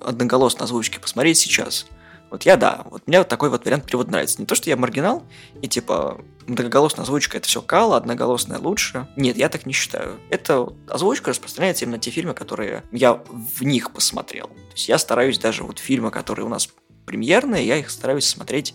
одноголосной 0.00 0.64
озвучке, 0.64 1.00
посмотреть 1.00 1.38
сейчас. 1.38 1.86
Вот 2.30 2.42
я 2.44 2.56
да, 2.56 2.84
вот 2.90 3.06
мне 3.06 3.18
вот 3.18 3.28
такой 3.28 3.50
вот 3.50 3.64
вариант 3.64 3.84
перевода 3.84 4.10
нравится. 4.10 4.40
Не 4.40 4.46
то, 4.46 4.54
что 4.54 4.68
я 4.68 4.76
маргинал, 4.76 5.22
и 5.62 5.68
типа 5.68 6.20
многоголосная 6.46 7.04
озвучка 7.04 7.38
это 7.38 7.46
все 7.46 7.62
кало, 7.62 7.96
одноголосная 7.96 8.58
лучше. 8.58 9.06
Нет, 9.16 9.36
я 9.36 9.48
так 9.48 9.66
не 9.66 9.72
считаю. 9.72 10.18
Это 10.30 10.72
озвучка 10.88 11.30
распространяется 11.30 11.84
именно 11.84 11.96
на 11.96 12.02
те 12.02 12.10
фильмы, 12.10 12.34
которые 12.34 12.82
я 12.92 13.22
в 13.28 13.62
них 13.62 13.92
посмотрел. 13.92 14.46
То 14.46 14.72
есть 14.74 14.88
я 14.88 14.98
стараюсь 14.98 15.38
даже 15.38 15.62
вот 15.62 15.78
фильмы, 15.78 16.10
которые 16.10 16.46
у 16.46 16.48
нас 16.50 16.68
премьерные, 17.06 17.66
я 17.66 17.76
их 17.76 17.90
стараюсь 17.90 18.26
смотреть 18.26 18.74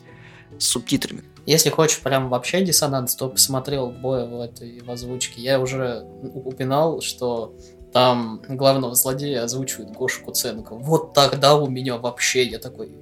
с 0.57 0.65
субтитрами. 0.65 1.23
Если 1.45 1.69
хочешь 1.69 1.99
прям 1.99 2.29
вообще 2.29 2.63
диссонанс, 2.63 3.15
то 3.15 3.27
посмотрел 3.27 3.89
боя 3.89 4.25
в 4.25 4.39
этой 4.39 4.81
в 4.81 4.89
озвучке. 4.89 5.41
Я 5.41 5.59
уже 5.59 6.03
упоминал, 6.21 7.01
что 7.01 7.55
там 7.91 8.41
главного 8.47 8.95
злодея 8.95 9.43
озвучивает 9.43 9.91
Гоша 9.91 10.21
Куценко. 10.21 10.75
Вот 10.75 11.13
тогда 11.13 11.55
у 11.55 11.67
меня 11.67 11.97
вообще, 11.97 12.43
я 12.43 12.59
такой, 12.59 12.95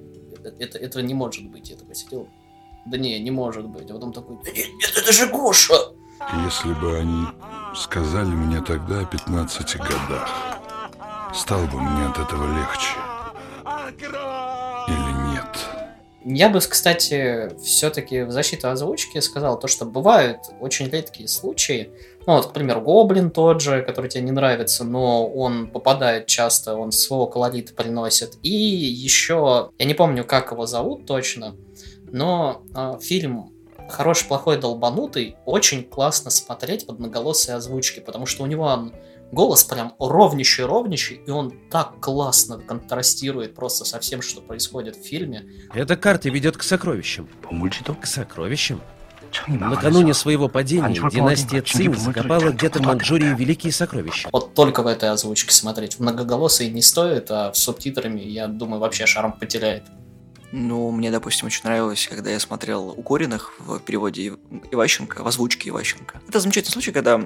это, 0.48 0.78
это 0.78 1.02
не 1.02 1.14
может 1.14 1.48
быть. 1.48 1.70
Я 1.70 1.76
такой 1.76 1.94
сидел, 1.94 2.28
да 2.86 2.98
не, 2.98 3.18
не 3.20 3.30
может 3.30 3.66
быть. 3.66 3.90
А 3.90 3.94
потом 3.94 4.12
такой, 4.12 4.38
да 4.44 4.50
нет, 4.50 4.68
нет, 4.80 4.92
это 4.96 5.12
же 5.12 5.26
Гоша! 5.26 5.74
Если 6.44 6.72
бы 6.74 6.98
они 6.98 7.24
сказали 7.74 8.28
мне 8.28 8.60
тогда 8.60 9.00
о 9.00 9.04
15 9.04 9.76
годах, 9.76 10.28
стало 11.34 11.66
бы 11.66 11.80
мне 11.80 12.06
от 12.06 12.18
этого 12.18 12.46
легче. 12.54 12.96
Или 14.88 15.34
нет? 15.34 15.58
Я 16.24 16.50
бы, 16.50 16.60
кстати, 16.60 17.50
все-таки 17.62 18.22
в 18.22 18.30
защиту 18.30 18.68
озвучки 18.68 19.18
сказал 19.20 19.58
то, 19.58 19.68
что 19.68 19.86
бывают 19.86 20.40
очень 20.60 20.90
редкие 20.90 21.28
случаи. 21.28 21.90
Ну, 22.30 22.36
вот, 22.36 22.46
к 22.46 22.52
примеру, 22.52 22.80
Гоблин 22.80 23.32
тот 23.32 23.60
же, 23.60 23.82
который 23.82 24.08
тебе 24.08 24.22
не 24.22 24.30
нравится, 24.30 24.84
но 24.84 25.26
он 25.26 25.66
попадает 25.66 26.28
часто, 26.28 26.76
он 26.76 26.92
своего 26.92 27.26
колорита 27.26 27.74
приносит. 27.74 28.38
И 28.44 28.52
еще, 28.52 29.70
я 29.76 29.84
не 29.84 29.94
помню, 29.94 30.24
как 30.24 30.52
его 30.52 30.64
зовут 30.64 31.06
точно, 31.06 31.56
но 32.12 32.62
э, 32.72 33.00
фильм 33.00 33.50
«Хороший, 33.88 34.28
плохой, 34.28 34.60
долбанутый» 34.60 35.38
очень 35.44 35.82
классно 35.82 36.30
смотреть 36.30 36.86
в 36.86 36.90
одноголосой 36.90 37.56
озвучке, 37.56 38.00
потому 38.00 38.26
что 38.26 38.44
у 38.44 38.46
него 38.46 38.62
он 38.62 38.92
голос 39.32 39.64
прям 39.64 39.94
ровнищий-ровнищий, 39.98 41.22
и 41.26 41.30
он 41.32 41.52
так 41.68 41.98
классно 41.98 42.60
контрастирует 42.60 43.56
просто 43.56 43.84
со 43.84 43.98
всем, 43.98 44.22
что 44.22 44.40
происходит 44.40 44.94
в 44.94 45.02
фильме. 45.02 45.46
Эта 45.74 45.96
карта 45.96 46.28
ведет 46.28 46.56
к 46.56 46.62
сокровищам. 46.62 47.28
К 48.00 48.06
сокровищам? 48.06 48.80
Накануне 49.46 50.14
своего 50.14 50.48
падения 50.48 51.08
династия 51.10 51.62
Цинь 51.62 51.94
закопала 51.94 52.50
где-то 52.50 52.80
в 52.80 52.86
Манчжурии 52.86 53.34
великие 53.34 53.72
сокровища. 53.72 54.28
Вот 54.32 54.54
только 54.54 54.82
в 54.82 54.86
этой 54.86 55.10
озвучке 55.10 55.52
смотреть. 55.52 55.96
В 55.96 56.00
многоголосой 56.00 56.68
не 56.68 56.82
стоит, 56.82 57.30
а 57.30 57.52
с 57.52 57.58
субтитрами, 57.58 58.20
я 58.20 58.46
думаю, 58.46 58.80
вообще 58.80 59.06
шарм 59.06 59.32
потеряет. 59.32 59.84
Ну, 60.52 60.90
мне, 60.90 61.10
допустим, 61.12 61.46
очень 61.46 61.62
нравилось, 61.64 62.08
когда 62.10 62.30
я 62.30 62.40
смотрел 62.40 62.88
«Укуренных» 62.88 63.52
в 63.60 63.78
переводе 63.78 64.34
Иващенко, 64.72 65.22
в 65.22 65.26
озвучке 65.26 65.70
Иващенко. 65.70 66.20
Это 66.28 66.40
замечательный 66.40 66.72
случай, 66.72 66.90
когда 66.90 67.20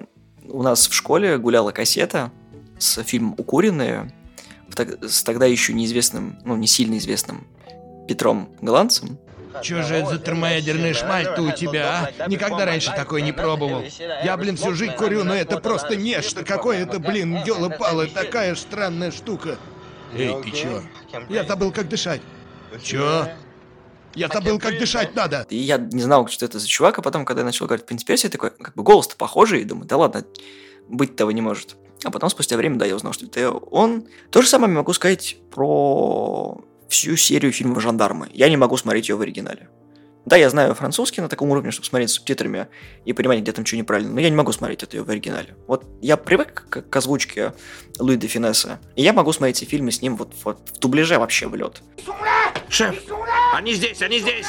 у 0.46 0.62
нас 0.62 0.87
в 0.87 0.92
школе 0.92 1.38
гуляла 1.38 1.70
кассета 1.70 2.30
с 2.78 3.02
фильмом 3.02 3.34
«Укуренные» 3.38 4.12
с 5.02 5.23
тогда 5.23 5.46
еще 5.46 5.73
неизвестным, 5.73 6.38
ну, 6.44 6.56
не 6.56 6.66
сильно 6.66 6.99
известным 6.99 7.46
Петром 8.08 8.50
Голландцем. 8.61 9.18
Чё 9.62 9.82
же 9.82 9.96
это 9.96 10.11
за 10.11 10.18
термоядерный 10.18 10.94
шмаль-то 10.94 11.42
у 11.42 11.50
тебя, 11.52 12.11
а? 12.18 12.28
Никогда 12.28 12.64
раньше 12.64 12.92
такой 12.94 13.23
не 13.23 13.32
пробовал. 13.32 13.84
Я, 14.25 14.37
блин, 14.37 14.56
всю 14.56 14.75
жизнь 14.75 14.94
курю, 14.94 15.25
но 15.25 15.34
это 15.34 15.58
просто 15.58 15.96
нечто. 15.96 16.44
Какое 16.44 16.78
это, 16.78 16.99
блин, 16.99 17.38
ёлы-палы, 17.44 18.08
такая 18.08 18.54
странная 18.54 19.11
штука. 19.11 19.58
Эй, 20.14 20.34
ты 20.42 20.50
чё? 20.50 20.82
Я 21.28 21.44
забыл, 21.44 21.73
как 21.73 21.88
дышать. 21.88 22.20
Чё? 22.82 23.28
Я 24.14 24.28
забыл, 24.28 24.61
как 24.61 24.78
дышать 24.78 25.14
надо. 25.16 25.44
И 25.50 25.56
я 25.56 25.76
не 25.76 26.00
знал, 26.00 26.28
что 26.28 26.44
это 26.44 26.61
за 26.61 26.68
чувак, 26.68 26.99
а 26.99 27.02
потом, 27.02 27.25
когда 27.25 27.40
я 27.40 27.46
начал 27.46 27.66
говорить 27.66 27.84
принципиосе, 27.84 28.28
я 28.28 28.30
такой, 28.30 28.50
как 28.50 28.75
бы 28.75 28.84
голос-то 28.84 29.16
похожий, 29.16 29.62
и 29.62 29.64
думаю, 29.64 29.87
да 29.87 29.96
ладно, 29.96 30.25
быть 30.88 31.16
того 31.16 31.32
не 31.32 31.40
может. 31.40 31.76
А 32.04 32.11
потом, 32.11 32.30
спустя 32.30 32.56
время, 32.56 32.78
да, 32.78 32.84
я 32.84 32.94
узнал, 32.94 33.12
что 33.12 33.26
это 33.26 33.50
он. 33.50 34.06
То 34.30 34.42
же 34.42 34.49
самое 34.49 34.73
могу 34.73 34.92
сказать 34.92 35.37
про 35.50 36.61
всю 36.88 37.16
серию 37.16 37.52
фильмов 37.52 37.82
«Жандармы». 37.82 38.28
Я 38.32 38.48
не 38.48 38.56
могу 38.56 38.76
смотреть 38.76 39.08
ее 39.08 39.16
в 39.16 39.20
оригинале. 39.20 39.68
Да, 40.24 40.36
я 40.36 40.48
знаю 40.48 40.74
французский 40.74 41.20
на 41.20 41.28
таком 41.28 41.50
уровне, 41.50 41.70
чтобы 41.70 41.86
смотреть 41.86 42.10
с 42.10 42.14
субтитрами 42.14 42.68
и 43.04 43.12
понимать, 43.12 43.40
где 43.40 43.52
там 43.52 43.66
что 43.66 43.76
неправильно, 43.76 44.14
но 44.14 44.20
я 44.20 44.30
не 44.30 44.36
могу 44.36 44.52
смотреть 44.52 44.82
это 44.82 45.04
в 45.04 45.10
оригинале. 45.10 45.54
Вот 45.66 45.84
я 46.00 46.16
привык 46.16 46.66
к, 46.70 46.82
к 46.82 46.96
озвучке 46.96 47.52
Луи 47.98 48.16
де 48.16 48.26
Финесса, 48.26 48.80
и 48.96 49.02
я 49.02 49.12
могу 49.12 49.32
смотреть 49.32 49.62
эти 49.62 49.68
фильмы 49.68 49.92
с 49.92 50.00
ним 50.00 50.16
вот, 50.16 50.32
вот 50.44 50.58
в 50.74 50.78
дубляже 50.78 51.18
вообще 51.18 51.46
в 51.46 51.54
лед. 51.54 51.82
Шеф, 52.70 52.94
они 53.52 53.74
здесь, 53.74 54.00
они 54.00 54.18
здесь! 54.18 54.46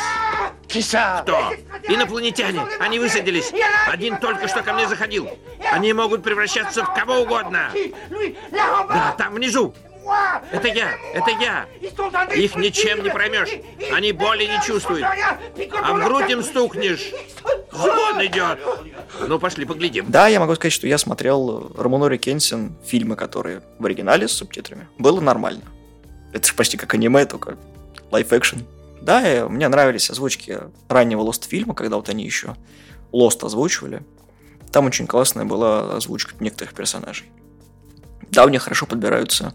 Кто? 0.68 1.54
Инопланетяне. 1.88 2.62
Они 2.80 3.00
высадились. 3.00 3.52
Один 3.88 4.18
только 4.18 4.48
что 4.48 4.62
ко 4.64 4.74
мне 4.74 4.88
заходил. 4.88 5.30
Они 5.72 5.94
могут 5.94 6.24
превращаться 6.24 6.84
в 6.84 6.94
кого 6.94 7.20
угодно. 7.20 7.72
Да, 8.52 9.16
там 9.18 9.36
внизу. 9.36 9.74
Это 10.52 10.68
я, 10.68 10.92
это 11.14 11.32
я. 11.32 11.66
Их 12.36 12.56
ничем 12.56 13.04
не 13.04 13.10
проймешь. 13.10 13.50
Они 13.92 14.12
боли 14.12 14.46
не 14.46 14.62
чувствуют. 14.66 15.06
А 15.06 15.94
в 15.94 16.04
грудь 16.04 16.30
им 16.30 16.44
стукнешь. 16.44 17.12
Звон 17.72 18.26
идет. 18.26 18.60
Ну, 19.28 19.40
пошли, 19.40 19.66
поглядим. 19.66 20.06
Да, 20.10 20.28
я 20.28 20.40
могу 20.40 20.56
сказать, 20.56 20.74
что 20.74 20.88
я 20.88 20.98
смотрел 20.98 21.72
Романори 21.76 22.18
Кенсин 22.18 22.76
фильмы, 22.86 23.16
которые 23.16 23.62
в 23.80 23.86
оригинале 23.86 24.28
с 24.28 24.34
субтитрами. 24.34 24.88
Было 24.98 25.20
нормально. 25.20 25.64
Это 26.34 26.48
же 26.48 26.54
почти 26.54 26.78
как 26.78 26.94
аниме, 26.94 27.26
только 27.26 27.58
лайф-экшен. 28.12 28.66
Да, 29.02 29.28
и 29.28 29.44
мне 29.48 29.68
нравились 29.68 30.10
озвучки 30.10 30.60
раннего 30.90 31.22
Lost 31.22 31.48
фильма, 31.48 31.76
когда 31.76 31.98
вот 31.98 32.10
они 32.10 32.26
еще 32.26 32.56
Lost 33.12 33.46
озвучивали. 33.46 34.04
Там 34.72 34.86
очень 34.86 35.08
классная 35.08 35.46
была 35.46 35.96
озвучка 35.96 36.36
некоторых 36.40 36.74
персонажей. 36.74 37.30
Да, 38.32 38.46
у 38.46 38.50
них 38.50 38.64
хорошо 38.64 38.86
подбираются 38.86 39.54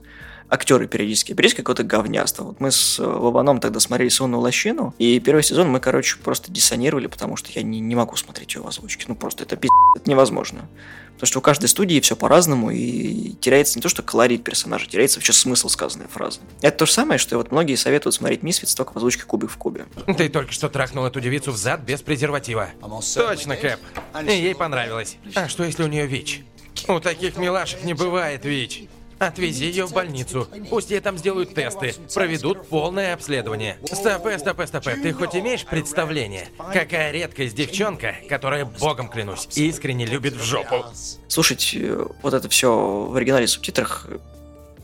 актеры 0.51 0.89
периодически. 0.89 1.33
Периодически 1.33 1.61
какое-то 1.61 1.85
говняство. 1.85 2.45
Вот 2.45 2.61
мы 2.61 2.71
с 2.71 2.99
Вованом 2.99 3.61
тогда 3.61 3.81
смотрели 3.81 4.09
«Сонную 4.09 4.41
лощину», 4.41 4.95
и 4.99 5.21
первый 5.21 5.43
сезон 5.43 5.71
мы, 5.71 5.81
короче, 5.81 6.17
просто 6.19 6.51
диссонировали, 6.51 7.07
потому 7.07 7.37
что 7.37 7.51
я 7.53 7.63
не, 7.63 7.81
не 7.81 7.95
могу 7.95 8.17
смотреть 8.17 8.55
ее 8.55 8.63
в 8.63 8.67
озвучке. 8.67 9.05
Ну, 9.09 9.15
просто 9.15 9.45
это 9.45 9.57
пиздец, 9.57 9.71
это 9.97 10.11
невозможно. 10.11 10.69
Потому 11.15 11.27
что 11.29 11.39
у 11.41 11.43
каждой 11.43 11.69
студии 11.69 12.01
все 12.01 12.17
по-разному, 12.17 12.71
и 12.71 13.33
теряется 13.41 13.79
не 13.79 13.83
то, 13.83 13.91
что 13.91 14.03
колорит 14.03 14.43
персонажа, 14.43 14.87
теряется 14.89 15.19
вообще 15.19 15.35
смысл 15.35 15.69
сказанной 15.69 16.09
фразы. 16.09 16.41
Это 16.63 16.79
то 16.79 16.87
же 16.87 16.93
самое, 16.93 17.19
что 17.19 17.37
вот 17.37 17.53
многие 17.53 17.75
советуют 17.75 18.15
смотреть 18.15 18.43
«Мисфитс» 18.43 18.75
только 18.75 18.95
в 18.95 18.97
озвучке 18.97 19.25
«Кубик 19.25 19.51
в 19.51 19.57
кубе». 19.59 19.85
Ты 20.17 20.31
только 20.31 20.53
что 20.53 20.71
трахнул 20.71 21.05
эту 21.05 21.21
девицу 21.21 21.53
в 21.53 21.57
зад 21.59 21.81
без 21.83 22.01
презерватива. 22.01 22.71
Точно, 23.15 23.57
Кэп. 23.57 23.79
И 24.27 24.33
ей 24.33 24.55
понравилось. 24.55 25.19
А 25.35 25.47
что, 25.49 25.65
если 25.65 25.83
у 25.83 25.89
нее 25.89 26.07
ВИЧ? 26.07 26.41
У 26.89 26.99
таких 27.01 27.37
милашек 27.37 27.85
не 27.85 27.93
бывает 27.93 28.47
ВИЧ. 28.47 28.85
Отвези 29.21 29.67
ее 29.67 29.85
в 29.85 29.93
больницу. 29.93 30.49
Пусть 30.71 30.91
ей 30.91 30.99
там 31.01 31.19
сделают 31.19 31.55
тесты. 31.55 31.95
Проведут 32.15 32.67
полное 32.69 33.13
обследование. 33.13 33.77
Стопэ, 33.85 34.39
стопэ, 34.39 34.67
стопэ. 34.67 34.97
Ты 34.97 35.13
хоть 35.13 35.37
имеешь 35.37 35.67
представление, 35.67 36.49
какая 36.73 37.11
редкость 37.13 37.55
девчонка, 37.55 38.15
которая, 38.31 38.65
богом 38.65 39.11
клянусь, 39.11 39.47
искренне 39.57 40.07
любит 40.07 40.33
в 40.33 40.43
жопу? 40.43 40.87
Слушать 41.29 41.73
э, 41.75 42.07
вот 42.23 42.33
это 42.33 42.49
все 42.49 42.75
в 42.75 43.15
оригинале 43.15 43.45
в 43.45 43.51
субтитрах, 43.51 44.07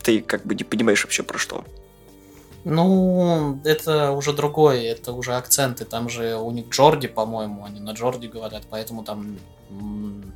ты 0.03 0.21
как 0.21 0.45
бы 0.45 0.53
не 0.53 0.63
понимаешь 0.63 1.03
вообще 1.03 1.23
про 1.23 1.39
что. 1.39 1.65
Ну, 2.63 3.59
это 3.63 4.11
уже 4.11 4.33
другое, 4.33 4.83
это 4.83 5.13
уже 5.13 5.33
акценты. 5.33 5.83
Там 5.83 6.09
же 6.09 6.35
у 6.35 6.51
них 6.51 6.69
Джорди, 6.69 7.07
по-моему, 7.07 7.65
они 7.65 7.79
на 7.79 7.93
Джорди 7.93 8.27
говорят, 8.27 8.65
поэтому 8.69 9.03
там 9.03 9.39
м, 9.71 10.31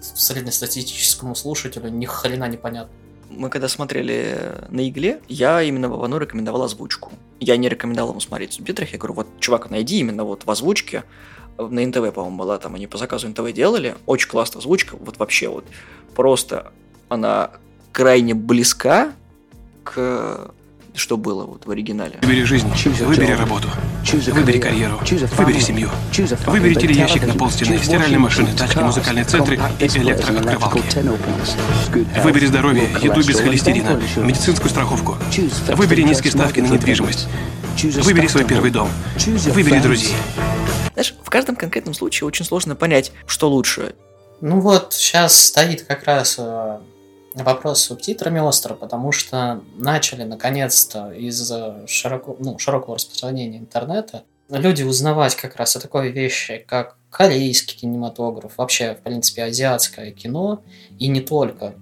среднестатистическому 0.00 1.34
слушателю 1.34 1.90
ни 1.90 2.06
хрена 2.06 2.48
не 2.48 2.56
понятно. 2.56 2.94
Мы 3.36 3.48
когда 3.48 3.68
смотрели 3.68 4.54
на 4.68 4.88
игле, 4.88 5.20
я 5.28 5.62
именно 5.62 5.88
Вовану 5.88 6.18
рекомендовал 6.18 6.62
озвучку. 6.62 7.12
Я 7.40 7.56
не 7.56 7.68
рекомендовал 7.68 8.10
ему 8.10 8.20
смотреть 8.20 8.52
в 8.52 8.54
субтитрах. 8.54 8.92
Я 8.92 8.98
говорю, 8.98 9.14
вот, 9.14 9.26
чувак, 9.40 9.70
найди 9.70 9.98
именно 9.98 10.24
вот 10.24 10.44
в 10.44 10.50
озвучке. 10.50 11.04
На 11.58 11.84
НТВ, 11.86 12.12
по-моему, 12.12 12.38
была 12.38 12.58
там, 12.58 12.74
они 12.74 12.86
по 12.86 12.98
заказу 12.98 13.28
НТВ 13.28 13.52
делали. 13.52 13.96
Очень 14.06 14.28
классная 14.28 14.60
озвучка, 14.60 14.96
вот 14.96 15.18
вообще 15.18 15.48
вот. 15.48 15.64
Просто 16.14 16.72
она 17.08 17.50
крайне 17.92 18.34
близка 18.34 19.12
к 19.84 20.52
что 20.94 21.16
было 21.16 21.44
вот 21.44 21.66
в 21.66 21.70
оригинале. 21.70 22.18
Выбери 22.22 22.44
жизнь, 22.44 22.68
выбери 23.00 23.32
работу, 23.32 23.68
выбери 24.28 24.58
карьеру, 24.58 25.00
выбери 25.36 25.60
семью. 25.60 25.90
Выбери 26.46 26.74
телеящик 26.74 27.26
на 27.26 27.34
полстены, 27.34 27.78
стиральные 27.78 28.18
машины, 28.18 28.52
тачки, 28.56 28.78
музыкальные 28.78 29.24
центры 29.24 29.60
и 29.78 29.84
электрооткрывалки. 29.84 30.82
Выбери 32.22 32.46
здоровье, 32.46 32.88
еду 33.00 33.22
без 33.22 33.40
холестерина, 33.40 34.00
медицинскую 34.16 34.70
страховку. 34.70 35.16
Выбери 35.68 36.02
низкие 36.02 36.32
ставки 36.32 36.60
на 36.60 36.66
недвижимость. 36.66 37.28
Выбери 37.82 38.26
свой 38.26 38.44
первый 38.44 38.70
дом. 38.70 38.88
Выбери 39.16 39.78
друзей. 39.78 40.14
Знаешь, 40.92 41.14
в 41.22 41.30
каждом 41.30 41.56
конкретном 41.56 41.94
случае 41.94 42.28
очень 42.28 42.44
сложно 42.44 42.76
понять, 42.76 43.12
что 43.26 43.48
лучше. 43.48 43.94
Ну 44.42 44.60
вот, 44.60 44.92
сейчас 44.92 45.46
стоит 45.46 45.82
как 45.82 46.04
раз 46.04 46.36
э, 46.38 46.78
вопрос 47.34 47.80
с 47.80 47.84
субтитрами 47.84 48.40
остро, 48.40 48.74
потому 48.74 49.12
что 49.12 49.62
начали 49.76 50.24
наконец-то 50.24 51.12
из-за 51.12 51.86
широко, 51.86 52.36
ну, 52.38 52.58
широкого 52.58 52.96
распространения 52.96 53.58
интернета 53.58 54.24
люди 54.58 54.82
узнавать 54.82 55.36
как 55.36 55.56
раз 55.56 55.76
о 55.76 55.80
такой 55.80 56.10
вещи, 56.10 56.64
как 56.66 56.96
корейский 57.10 57.78
кинематограф, 57.78 58.58
вообще, 58.58 58.94
в 58.94 59.02
принципе, 59.02 59.44
азиатское 59.44 60.10
кино, 60.12 60.62
и 60.98 61.08
не 61.08 61.20
только. 61.20 61.74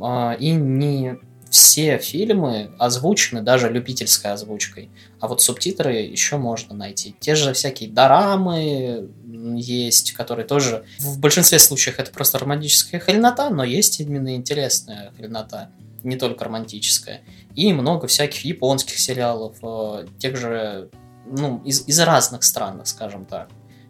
А, 0.00 0.34
и 0.38 0.50
не 0.52 1.18
все 1.50 1.98
фильмы 1.98 2.70
озвучены 2.78 3.42
даже 3.42 3.70
любительской 3.70 4.32
озвучкой, 4.32 4.90
а 5.20 5.28
вот 5.28 5.42
субтитры 5.42 5.94
еще 5.94 6.36
можно 6.36 6.74
найти. 6.74 7.16
Те 7.20 7.34
же 7.34 7.52
всякие 7.52 7.90
дорамы 7.90 9.08
есть, 9.56 10.12
которые 10.12 10.46
тоже 10.46 10.84
в 10.98 11.18
большинстве 11.18 11.58
случаев 11.58 11.98
это 11.98 12.10
просто 12.10 12.38
романтическая 12.38 13.00
хренота, 13.00 13.50
но 13.50 13.64
есть 13.64 14.00
именно 14.00 14.34
интересная 14.34 15.12
хренота, 15.16 15.70
не 16.02 16.16
только 16.16 16.44
романтическая. 16.44 17.22
И 17.54 17.72
много 17.72 18.06
всяких 18.06 18.44
японских 18.44 18.98
сериалов, 18.98 19.56
э, 19.62 20.06
тех 20.18 20.36
же, 20.36 20.90
ну, 21.26 21.62
из, 21.64 21.86
из 21.88 21.98
разных 22.00 22.44
стран, 22.44 22.82
скажем 22.84 23.26
так, 23.26 23.48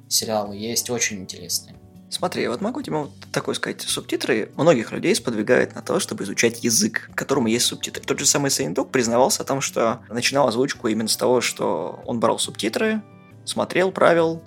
сериалы 0.08 0.56
есть 0.56 0.90
очень 0.90 1.20
интересные. 1.20 1.74
Смотри, 2.10 2.48
вот 2.48 2.60
могу 2.60 2.80
тебе 2.82 2.96
вот 2.96 3.10
такое 3.32 3.54
сказать. 3.54 3.82
Субтитры 3.82 4.50
многих 4.56 4.92
людей 4.92 5.14
сподвигают 5.14 5.74
на 5.74 5.82
то, 5.82 6.00
чтобы 6.00 6.24
изучать 6.24 6.64
язык, 6.64 7.10
которому 7.14 7.48
есть 7.48 7.66
субтитры. 7.66 8.02
Тот 8.02 8.18
же 8.18 8.26
самый 8.26 8.50
Сейндук 8.50 8.90
признавался 8.90 9.42
о 9.42 9.46
том, 9.46 9.60
что 9.60 10.00
начинал 10.08 10.48
озвучку 10.48 10.88
именно 10.88 11.08
с 11.08 11.16
того, 11.16 11.40
что 11.40 12.00
он 12.06 12.18
брал 12.18 12.38
субтитры, 12.38 13.02
смотрел, 13.44 13.92
правил, 13.92 14.42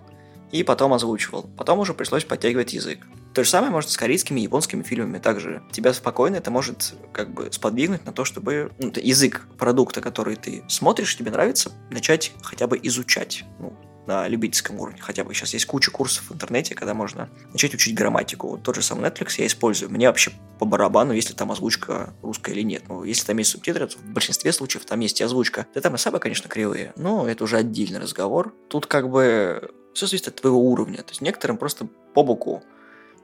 и 0.51 0.63
потом 0.63 0.93
озвучивал. 0.93 1.49
Потом 1.57 1.79
уже 1.79 1.93
пришлось 1.93 2.25
подтягивать 2.25 2.73
язык. 2.73 2.99
То 3.33 3.43
же 3.43 3.49
самое 3.49 3.71
может 3.71 3.89
с 3.89 3.97
корейскими 3.97 4.41
и 4.41 4.43
японскими 4.43 4.83
фильмами 4.83 5.17
также. 5.17 5.63
Тебя 5.71 5.93
спокойно 5.93 6.35
это 6.35 6.51
может 6.51 6.93
как 7.13 7.33
бы 7.33 7.49
сподвигнуть 7.51 8.05
на 8.05 8.11
то, 8.11 8.25
чтобы 8.25 8.71
ну, 8.77 8.91
язык 8.95 9.47
продукта, 9.57 10.01
который 10.01 10.35
ты 10.35 10.63
смотришь, 10.67 11.15
тебе 11.15 11.31
нравится, 11.31 11.71
начать 11.89 12.33
хотя 12.43 12.67
бы 12.67 12.77
изучать. 12.83 13.45
Ну, 13.59 13.73
на 14.07 14.27
любительском 14.27 14.79
уровне 14.79 15.01
хотя 15.01 15.23
бы. 15.23 15.33
Сейчас 15.33 15.53
есть 15.53 15.65
куча 15.65 15.91
курсов 15.91 16.29
в 16.29 16.33
интернете, 16.33 16.75
когда 16.75 16.93
можно 16.93 17.29
начать 17.51 17.73
учить 17.73 17.95
грамматику. 17.95 18.49
Вот 18.49 18.63
тот 18.63 18.75
же 18.75 18.81
самый 18.81 19.09
Netflix 19.09 19.35
я 19.37 19.47
использую. 19.47 19.91
Мне 19.91 20.07
вообще 20.07 20.31
по 20.59 20.65
барабану, 20.65 21.13
если 21.13 21.33
там 21.33 21.51
озвучка 21.51 22.13
русская 22.21 22.53
или 22.53 22.61
нет. 22.61 22.83
Ну, 22.87 23.03
если 23.03 23.25
там 23.25 23.37
есть 23.37 23.51
субтитры, 23.51 23.87
то 23.87 23.97
в 23.97 24.05
большинстве 24.05 24.51
случаев 24.51 24.85
там 24.85 24.99
есть 24.99 25.21
и 25.21 25.23
озвучка. 25.23 25.65
Да 25.73 25.81
там 25.81 25.95
и 25.95 25.97
сабы, 25.97 26.19
конечно, 26.19 26.49
кривые, 26.49 26.93
но 26.95 27.27
это 27.27 27.43
уже 27.43 27.57
отдельный 27.57 27.99
разговор. 27.99 28.53
Тут 28.69 28.85
как 28.85 29.09
бы 29.09 29.71
все 29.93 30.07
зависит 30.07 30.29
от 30.29 30.35
твоего 30.35 30.59
уровня. 30.59 30.97
То 30.97 31.09
есть 31.09 31.21
некоторым 31.21 31.57
просто 31.57 31.87
по 32.13 32.23
боку 32.23 32.63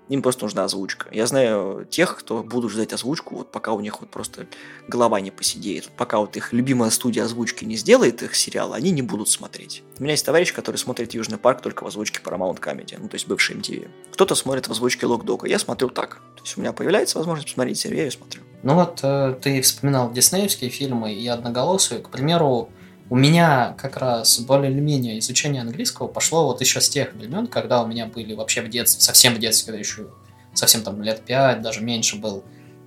им 0.10 0.22
просто 0.22 0.44
нужна 0.46 0.64
озвучка. 0.64 1.08
Я 1.12 1.28
знаю 1.28 1.86
тех, 1.90 2.18
кто 2.18 2.44
будут 2.44 2.72
ждать 2.72 2.94
озвучку, 2.94 3.36
вот 3.38 3.52
пока 3.52 3.74
у 3.74 3.80
них 3.80 4.00
вот 4.02 4.10
просто 4.10 4.48
голова 4.88 5.20
не 5.20 5.32
посидеет. 5.32 5.90
Пока 5.98 6.20
вот 6.20 6.38
их 6.38 6.54
любимая 6.54 6.90
студия 6.90 7.24
озвучки 7.24 7.66
не 7.66 7.76
сделает 7.76 8.24
их 8.24 8.36
сериал, 8.36 8.74
они 8.74 8.92
не 8.92 9.02
будут 9.02 9.30
смотреть. 9.30 9.84
У 10.00 10.04
меня 10.04 10.14
есть 10.14 10.26
товарищ, 10.26 10.54
который 10.54 10.78
смотрит 10.78 11.14
Южный 11.14 11.38
парк 11.38 11.62
только 11.62 11.84
в 11.84 11.88
озвучке 11.88 12.20
Paramount 12.24 12.60
Comedy, 12.60 12.98
ну 13.00 13.08
то 13.08 13.16
есть 13.16 13.28
бывший 13.28 13.56
MTV. 13.56 13.88
Кто-то 14.14 14.36
смотрит 14.36 14.68
в 14.68 14.72
озвучке 14.72 15.06
Локдога, 15.06 15.48
я 15.48 15.60
смотрю 15.60 15.90
так. 15.90 16.22
То 16.36 16.44
есть 16.44 16.58
у 16.58 16.62
меня 16.62 16.72
появляется 16.74 17.18
возможность 17.18 17.50
посмотреть 17.50 17.80
серию, 17.80 17.98
я 17.98 18.04
ее 18.06 18.12
смотрю. 18.12 18.42
Ну 18.64 18.76
вот 18.76 19.00
э, 19.04 19.36
ты 19.42 19.62
вспоминал 19.62 20.12
диснеевские 20.12 20.70
фильмы 20.70 21.14
и 21.14 21.28
одноголосые. 21.28 22.02
К 22.02 22.10
примеру, 22.10 22.70
У 23.10 23.16
меня 23.16 23.74
как 23.78 23.98
раз 23.98 24.40
более 24.40 24.72
или 24.72 24.80
менее 24.80 25.20
изучение 25.20 25.62
английского 25.62 26.08
пошло 26.08 26.46
вот 26.46 26.60
еще 26.60 26.82
с 26.82 26.90
тех 26.90 27.14
времен, 27.14 27.48
когда 27.48 27.82
у 27.82 27.88
меня 27.88 28.06
были 28.06 28.34
вообще 28.34 28.62
в 28.62 28.70
детстве, 28.70 29.02
совсем 29.02 29.36
в 29.36 29.40
детстве, 29.40 29.68
когда 29.68 29.80
еще 29.80 30.08
совсем 30.54 30.82
там 30.82 31.02
лет 31.02 31.22
5, 31.26 31.62
даже 31.62 31.82
меньше 31.82 32.18
был, 32.18 32.44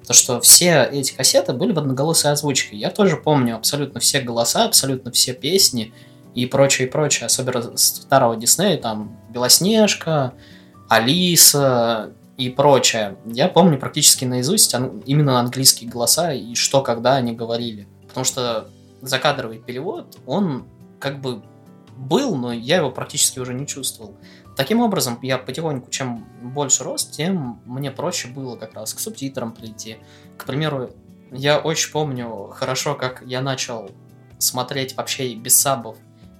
то 0.07 0.13
что 0.13 0.41
все 0.41 0.89
эти 0.91 1.15
кассеты 1.15 1.53
были 1.53 1.73
в 1.73 1.79
одноголосой 1.79 2.33
озвучке. 2.33 2.77
Я 2.77 2.91
тоже 2.91 3.17
помню 3.17 3.57
абсолютно 3.57 4.01
все 4.01 4.21
голоса, 4.21 4.65
абсолютно 4.65 5.11
все 5.13 5.33
песни 5.33 5.95
и 6.35 6.47
прочее, 6.47 6.89
и 6.89 6.91
прочее. 6.91 7.27
Особенно 7.27 7.77
старого 7.77 8.37
Диснея, 8.37 8.77
там 8.77 9.19
Белоснежка, 9.31 10.35
Алиса 10.89 12.13
и 12.37 12.51
прочее. 12.51 13.17
Я 13.25 13.49
помню 13.49 13.79
практически 13.79 14.25
наизусть 14.25 14.75
именно 15.07 15.39
английские 15.39 15.89
голоса 15.89 16.33
и 16.33 16.55
что, 16.55 16.83
когда 16.83 17.17
они 17.17 17.33
говорили. 17.33 17.87
Потому 18.09 18.25
что 18.25 18.69
закадровый 19.03 19.59
перевод, 19.59 20.19
он 20.27 20.67
как 20.99 21.21
бы 21.21 21.43
был, 21.97 22.37
но 22.37 22.53
я 22.53 22.79
его 22.79 22.91
практически 22.91 23.39
уже 23.39 23.55
не 23.55 23.67
чувствовал. 23.67 24.17
Таким 24.57 24.81
образом, 24.81 25.19
я 25.23 25.39
потихоньку, 25.39 25.91
чем 25.91 26.27
больше 26.43 26.85
рос, 26.85 27.07
тем 27.07 27.61
мне 27.67 27.91
проще 27.91 28.29
было 28.29 28.57
как 28.57 28.75
раз 28.75 28.95
к 28.95 29.01
субтитрам 29.01 29.53
прийти. 29.53 29.99
К 30.37 30.45
примеру, 30.45 30.91
я 31.31 31.59
очень 31.59 31.93
помню 31.93 32.49
хорошо, 32.53 32.95
как 32.95 33.23
я 33.27 33.41
начал 33.41 33.91
смотреть 34.39 34.97
вообще 34.97 35.35
без 35.35 35.57
сабов 35.57 35.97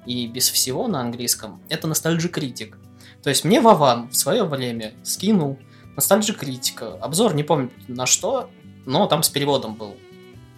и 0.07 0.27
без 0.27 0.49
всего 0.51 0.89
на 0.89 1.01
английском. 1.01 1.63
Это 1.69 1.87
Nostalgia 1.89 2.31
Critic. 2.31 2.75
То 3.23 3.29
есть 3.29 3.45
мне 3.45 3.61
Вован 3.61 4.09
в 4.09 4.17
свое 4.17 4.45
время 4.45 4.95
скинул 5.03 5.59
Nostalgia 5.97 6.39
Critic. 6.39 6.99
Обзор 7.01 7.35
не 7.35 7.43
помню 7.43 7.71
на 7.87 8.07
что, 8.07 8.51
но 8.87 9.07
там 9.07 9.23
с 9.23 9.29
переводом 9.29 9.75
был. 9.75 9.95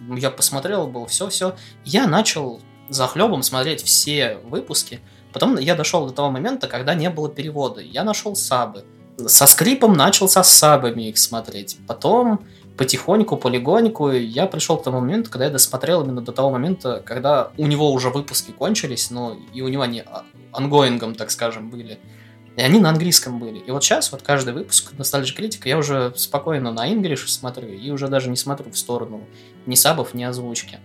Я 0.09 0.29
посмотрел, 0.29 0.87
было 0.87 1.07
все-все. 1.07 1.55
Я 1.85 2.07
начал 2.07 2.61
взахлёб 2.89 3.43
смотреть 3.43 3.83
все 3.83 4.37
выпуски– 4.43 5.01
Потом 5.33 5.57
я 5.57 5.75
дошел 5.75 6.05
до 6.05 6.13
того 6.13 6.29
момента, 6.29 6.67
когда 6.67 6.93
не 6.93 7.09
было 7.09 7.27
перевода. 7.27 7.81
Я 7.81 8.03
нашел 8.03 8.35
сабы. 8.35 8.85
Со 9.17 9.47
скрипом 9.47 9.93
начал 9.93 10.29
со 10.29 10.43
сабами 10.43 11.09
их 11.09 11.17
смотреть. 11.17 11.77
Потом 11.87 12.45
потихоньку, 12.77 13.37
полегоньку 13.37 14.11
я 14.11 14.45
пришел 14.45 14.77
к 14.77 14.83
тому 14.83 14.99
моменту, 15.01 15.29
когда 15.29 15.45
я 15.45 15.51
досмотрел 15.51 16.03
именно 16.03 16.21
до 16.21 16.31
того 16.31 16.51
момента, 16.51 17.01
когда 17.05 17.51
у 17.57 17.67
него 17.67 17.91
уже 17.91 18.09
выпуски 18.09 18.51
кончились, 18.51 19.11
но 19.11 19.37
и 19.53 19.61
у 19.61 19.67
него 19.67 19.83
они 19.83 20.03
ongoing 20.51 20.96
ом, 20.96 21.15
так 21.15 21.31
скажем, 21.31 21.69
были. 21.69 21.99
И 22.55 22.61
они 22.61 22.79
на 22.79 22.89
английском 22.89 23.39
были. 23.39 23.59
И 23.59 23.71
вот 23.71 23.83
сейчас, 23.83 24.11
вот 24.11 24.21
каждый 24.21 24.53
выпуск 24.53 24.93
Nostalgia 24.93 25.33
Критика 25.33 25.67
я 25.67 25.77
уже 25.77 26.13
спокойно 26.15 26.71
на 26.71 26.91
English 26.91 27.27
смотрю 27.27 27.69
и 27.69 27.89
уже 27.89 28.07
даже 28.07 28.29
не 28.29 28.35
смотрю 28.35 28.71
в 28.71 28.77
сторону 28.77 29.23
ни 29.65 29.75
сабов, 29.75 30.13
ни 30.13 30.23
озвучки. 30.23 30.79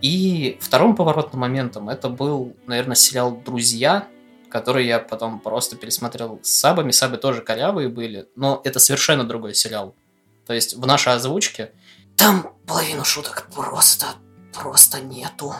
И 0.00 0.58
вторым 0.60 0.96
поворотным 0.96 1.40
моментом 1.40 1.88
это 1.88 2.08
был, 2.08 2.56
наверное, 2.66 2.96
сериал 2.96 3.36
«Друзья», 3.36 4.08
который 4.50 4.86
я 4.86 4.98
потом 4.98 5.40
просто 5.40 5.76
пересмотрел 5.76 6.40
с 6.42 6.50
сабами. 6.50 6.90
Сабы 6.90 7.16
тоже 7.16 7.42
корявые 7.42 7.88
были, 7.88 8.28
но 8.36 8.60
это 8.64 8.78
совершенно 8.78 9.24
другой 9.24 9.54
сериал. 9.54 9.94
То 10.46 10.52
есть 10.54 10.74
в 10.74 10.86
нашей 10.86 11.14
озвучке 11.14 11.72
там 12.16 12.52
половину 12.66 13.04
шуток 13.04 13.48
просто, 13.54 14.06
просто 14.52 15.00
нету. 15.00 15.54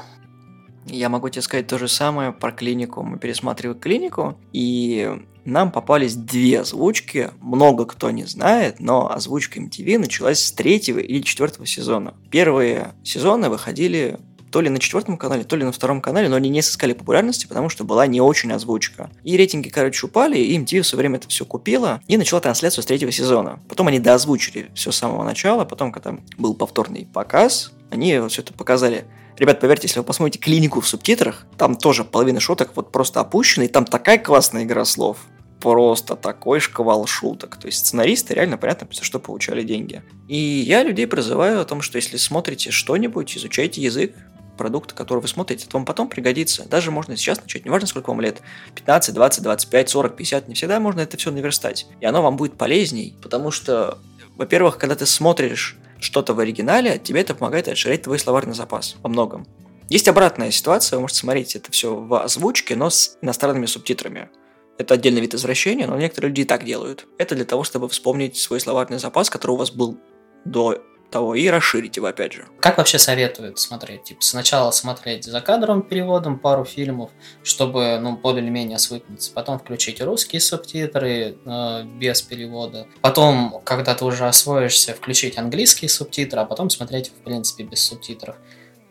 Я 0.86 1.08
могу 1.08 1.28
тебе 1.28 1.42
сказать 1.42 1.66
то 1.66 1.78
же 1.78 1.88
самое 1.88 2.32
про 2.32 2.52
клинику. 2.52 3.02
Мы 3.02 3.18
пересматривали 3.18 3.78
клинику, 3.78 4.38
и 4.52 5.26
нам 5.44 5.70
попались 5.70 6.14
две 6.14 6.60
озвучки. 6.60 7.30
Много 7.40 7.84
кто 7.84 8.10
не 8.10 8.24
знает, 8.24 8.80
но 8.80 9.12
озвучка 9.12 9.60
MTV 9.60 9.98
началась 9.98 10.42
с 10.42 10.52
третьего 10.52 10.98
или 10.98 11.22
четвертого 11.22 11.66
сезона. 11.66 12.14
Первые 12.30 12.94
сезоны 13.02 13.48
выходили 13.48 14.18
то 14.54 14.60
ли 14.60 14.70
на 14.70 14.78
четвертом 14.78 15.16
канале, 15.16 15.42
то 15.42 15.56
ли 15.56 15.64
на 15.64 15.72
втором 15.72 16.00
канале, 16.00 16.28
но 16.28 16.36
они 16.36 16.48
не 16.48 16.62
сыскали 16.62 16.92
популярности, 16.92 17.46
потому 17.46 17.68
что 17.68 17.82
была 17.82 18.06
не 18.06 18.20
очень 18.20 18.52
озвучка. 18.52 19.10
И 19.24 19.36
рейтинги, 19.36 19.68
короче, 19.68 20.06
упали, 20.06 20.38
и 20.38 20.56
MTV 20.56 20.82
все 20.82 20.96
время 20.96 21.16
это 21.16 21.26
все 21.26 21.44
купила 21.44 22.00
и 22.06 22.16
начала 22.16 22.40
трансляцию 22.40 22.84
с 22.84 22.86
третьего 22.86 23.10
сезона. 23.10 23.58
Потом 23.68 23.88
они 23.88 23.98
доозвучили 23.98 24.70
все 24.76 24.92
с 24.92 24.96
самого 24.96 25.24
начала, 25.24 25.64
потом, 25.64 25.90
когда 25.90 26.16
был 26.38 26.54
повторный 26.54 27.09
показ, 27.12 27.72
они 27.90 28.20
все 28.28 28.42
это 28.42 28.52
показали 28.52 29.07
Ребят, 29.37 29.61
поверьте, 29.61 29.88
если 29.88 29.99
вы 29.99 30.05
посмотрите 30.05 30.38
клинику 30.38 30.81
в 30.81 30.87
субтитрах, 30.87 31.47
там 31.59 31.77
тоже 31.77 32.05
половина 32.05 32.38
шуток 32.38 32.70
вот 32.77 32.92
просто 32.92 33.20
опущены, 33.20 33.64
и 33.64 33.68
там 33.68 33.85
такая 33.85 34.18
классная 34.18 34.62
игра 34.62 34.85
слов. 34.85 35.18
Просто 35.61 36.14
такой 36.14 36.61
шквал 36.61 37.07
шуток. 37.07 37.57
То 37.57 37.66
есть 37.66 37.87
сценаристы 37.87 38.35
реально 38.35 38.59
понятно, 38.59 38.87
за 38.92 39.03
что 39.03 39.18
получали 39.18 39.62
деньги. 39.62 40.03
И 40.29 40.37
я 40.37 40.83
людей 40.83 41.07
призываю 41.07 41.61
о 41.61 41.64
том, 41.64 41.81
что 41.81 41.97
если 41.97 42.16
смотрите 42.16 42.70
что-нибудь, 42.70 43.37
изучайте 43.37 43.81
язык, 43.81 44.14
продукт, 44.57 44.92
который 44.92 45.20
вы 45.20 45.29
смотрите, 45.29 45.66
это 45.66 45.77
вам 45.77 45.85
потом 45.85 46.09
пригодится. 46.09 46.68
Даже 46.68 46.90
можно 46.90 47.16
сейчас 47.16 47.40
начать, 47.40 47.64
неважно 47.64 47.88
сколько 47.88 48.11
вам 48.11 48.20
лет, 48.20 48.40
15, 48.75 49.14
20, 49.14 49.42
25, 49.42 49.88
40, 49.88 50.16
50, 50.16 50.49
не 50.49 50.55
всегда 50.55 50.81
можно 50.81 51.01
это 51.01 51.16
все 51.16 51.31
наверстать. 51.31 51.87
И 52.01 52.07
оно 52.07 52.23
вам 52.23 52.37
будет 52.37 52.57
полезней, 52.57 53.16
потому 53.23 53.51
что, 53.51 53.99
во-первых, 54.37 54.79
когда 54.79 54.94
ты 54.94 55.07
смотришь 55.07 55.77
что-то 56.00 56.35
в 56.35 56.40
оригинале, 56.40 56.98
тебе 56.98 57.20
это 57.20 57.35
помогает 57.35 57.68
расширять 57.68 58.02
твой 58.02 58.18
словарный 58.18 58.54
запас 58.54 58.96
во 59.02 59.09
многом. 59.09 59.46
Есть 59.88 60.09
обратная 60.09 60.50
ситуация, 60.50 60.96
вы 60.96 61.02
можете 61.02 61.20
смотреть 61.20 61.57
это 61.57 61.70
все 61.70 61.94
в 61.94 62.22
озвучке, 62.22 62.74
но 62.74 62.90
с 62.90 63.18
иностранными 63.20 63.66
субтитрами. 63.66 64.30
Это 64.78 64.94
отдельный 64.94 65.20
вид 65.20 65.35
извращения, 65.35 65.87
но 65.87 65.96
некоторые 65.96 66.30
люди 66.30 66.44
так 66.44 66.64
делают. 66.64 67.07
Это 67.18 67.35
для 67.35 67.44
того, 67.44 67.64
чтобы 67.64 67.88
вспомнить 67.88 68.37
свой 68.37 68.61
словарный 68.61 68.98
запас, 68.98 69.30
который 69.30 69.52
у 69.52 69.57
вас 69.57 69.70
был 69.70 69.98
до 70.44 70.83
того, 71.10 71.34
и 71.34 71.48
расширить 71.48 71.96
его 71.96 72.06
опять 72.06 72.32
же. 72.32 72.46
Как 72.60 72.78
вообще 72.78 72.98
советуют 72.98 73.58
смотреть? 73.58 74.04
Типа 74.04 74.22
сначала 74.22 74.70
смотреть 74.70 75.24
за 75.24 75.40
кадровым 75.40 75.82
переводом 75.82 76.38
пару 76.38 76.64
фильмов, 76.64 77.10
чтобы, 77.42 77.98
ну, 78.00 78.16
более-менее 78.16 78.78
свыкнуться. 78.78 79.32
Потом 79.32 79.58
включить 79.58 80.00
русские 80.02 80.40
субтитры 80.40 81.36
э, 81.44 81.84
без 81.84 82.22
перевода. 82.22 82.86
Потом, 83.00 83.60
когда 83.64 83.94
ты 83.94 84.04
уже 84.04 84.26
освоишься, 84.26 84.94
включить 84.94 85.38
английские 85.38 85.88
субтитры, 85.88 86.40
а 86.40 86.44
потом 86.44 86.70
смотреть, 86.70 87.10
в 87.10 87.24
принципе, 87.24 87.64
без 87.64 87.80
субтитров. 87.80 88.36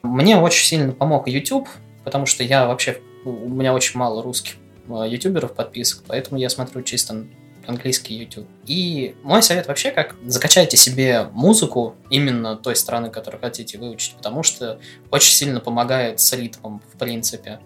Мне 0.02 0.38
очень 0.38 0.66
сильно 0.66 0.94
помог 0.94 1.28
YouTube, 1.28 1.68
потому 2.04 2.26
что 2.26 2.44
я 2.44 2.68
вообще, 2.68 3.02
у 3.26 3.50
меня 3.50 3.74
очень 3.74 4.00
мало 4.00 4.22
русских 4.22 4.56
э, 4.88 5.06
ютуберов 5.08 5.54
подписок, 5.54 6.04
поэтому 6.08 6.40
я 6.40 6.50
смотрю 6.50 6.82
чисто 6.84 7.26
английский 7.68 8.16
YouTube. 8.16 8.48
И 8.66 9.16
мой 9.24 9.42
совет 9.44 9.68
вообще, 9.68 9.92
как 9.92 10.16
закачайте 10.26 10.78
себе 10.78 11.24
музыку 11.32 11.96
именно 12.10 12.56
той 12.56 12.76
страны, 12.76 13.10
которую 13.10 13.42
хотите 13.42 13.78
выучить, 13.78 14.16
потому 14.16 14.44
что 14.44 14.80
очень 15.12 15.34
сильно 15.34 15.60
помогает 15.60 16.20
с 16.20 16.34
ритмом, 16.34 16.82
в 16.94 16.98
принципе. 16.98 17.60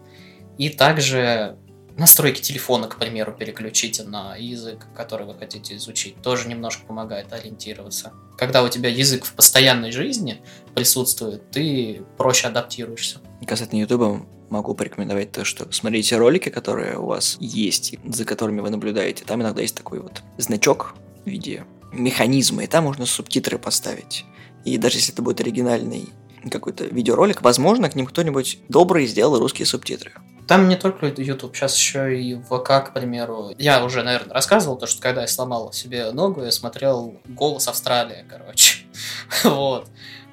И 0.58 0.70
также 0.70 1.58
настройки 1.98 2.42
телефона, 2.42 2.88
к 2.88 2.98
примеру, 2.98 3.34
переключите 3.34 4.04
на 4.04 4.36
язык, 4.36 4.86
который 4.96 5.26
вы 5.26 5.34
хотите 5.34 5.76
изучить. 5.76 6.22
Тоже 6.22 6.48
немножко 6.48 6.86
помогает 6.86 7.34
ориентироваться. 7.34 8.14
Когда 8.38 8.64
у 8.64 8.70
тебя 8.70 8.90
язык 8.90 9.26
в 9.26 9.34
постоянной 9.34 9.92
жизни 9.92 10.42
присутствует, 10.76 11.50
ты 11.52 12.04
проще 12.18 12.48
адаптируешься. 12.48 13.20
Касательно 13.46 13.80
YouTube, 13.80 14.28
могу 14.50 14.74
порекомендовать 14.74 15.32
то, 15.32 15.44
что 15.44 15.72
смотрите 15.72 16.18
ролики, 16.18 16.50
которые 16.50 16.98
у 16.98 17.08
вас 17.08 17.38
есть, 17.40 17.96
за 18.06 18.26
которыми 18.26 18.62
вы 18.62 18.70
наблюдаете. 18.70 19.26
Там 19.26 19.42
иногда 19.42 19.62
есть 19.62 19.76
такой 19.76 20.00
вот 20.00 20.22
значок 20.38 20.96
в 21.26 21.30
виде 21.30 21.66
механизма, 21.92 22.64
и 22.64 22.68
там 22.68 22.86
можно 22.86 23.06
субтитры 23.06 23.58
поставить. 23.58 24.26
И 24.66 24.78
даже 24.78 24.98
если 24.98 25.14
это 25.14 25.22
будет 25.22 25.40
оригинальный 25.42 26.10
какой-то 26.52 26.86
видеоролик, 26.86 27.42
возможно, 27.42 27.90
к 27.90 27.96
ним 27.96 28.06
кто-нибудь 28.06 28.60
добрый 28.70 29.06
сделал 29.08 29.40
русские 29.40 29.66
субтитры. 29.66 30.14
Там 30.48 30.70
не 30.70 30.78
только 30.78 31.08
YouTube, 31.08 31.56
сейчас 31.56 31.76
еще 31.76 32.18
и 32.18 32.36
ВК, 32.36 32.86
к 32.86 32.92
примеру. 32.94 33.52
Я 33.58 33.84
уже, 33.84 34.02
наверное, 34.04 34.34
рассказывал 34.34 34.78
то, 34.78 34.88
что 34.88 35.02
когда 35.02 35.22
я 35.22 35.28
сломал 35.28 35.74
себе 35.74 36.12
ногу, 36.12 36.42
я 36.42 36.52
смотрел 36.52 37.20
«Голос 37.26 37.68
Австралии», 37.68 38.24
короче. 38.30 38.86
вот. 39.44 39.90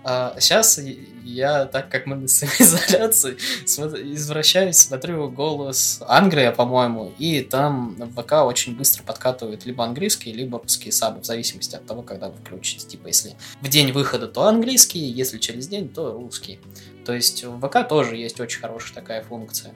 А 0.07 0.37
сейчас 0.39 0.79
я, 1.25 1.65
так 1.65 1.89
как 1.89 2.05
мы 2.05 2.17
на 2.17 2.29
самоизоляции, 2.29 3.37
извращаюсь, 3.65 4.77
смотрю 4.77 5.31
голос 5.31 6.03
Англия, 6.07 6.53
по-моему, 6.53 7.15
и 7.19 7.41
там 7.41 7.95
в 7.95 8.23
ВК 8.23 8.33
очень 8.45 8.77
быстро 8.77 9.03
подкатывают 9.03 9.65
либо 9.65 9.83
английские, 9.83 10.35
либо 10.35 10.59
русские 10.59 10.93
сабы, 10.93 11.23
в 11.23 11.25
зависимости 11.25 11.75
от 11.75 11.87
того, 11.87 12.03
когда 12.03 12.29
вы 12.29 12.37
включите. 12.37 12.87
Типа, 12.87 13.07
если 13.07 13.35
в 13.63 13.69
день 13.69 13.93
выхода, 13.93 14.29
то 14.29 14.43
английский, 14.43 14.99
если 14.99 15.39
через 15.39 15.69
день, 15.69 15.89
то 15.89 16.13
русский. 16.13 16.61
То 17.07 17.15
есть 17.15 17.43
в 17.43 17.67
ВК 17.67 17.89
тоже 17.89 18.17
есть 18.17 18.39
очень 18.41 18.61
хорошая 18.61 18.95
такая 18.95 19.23
функция. 19.23 19.73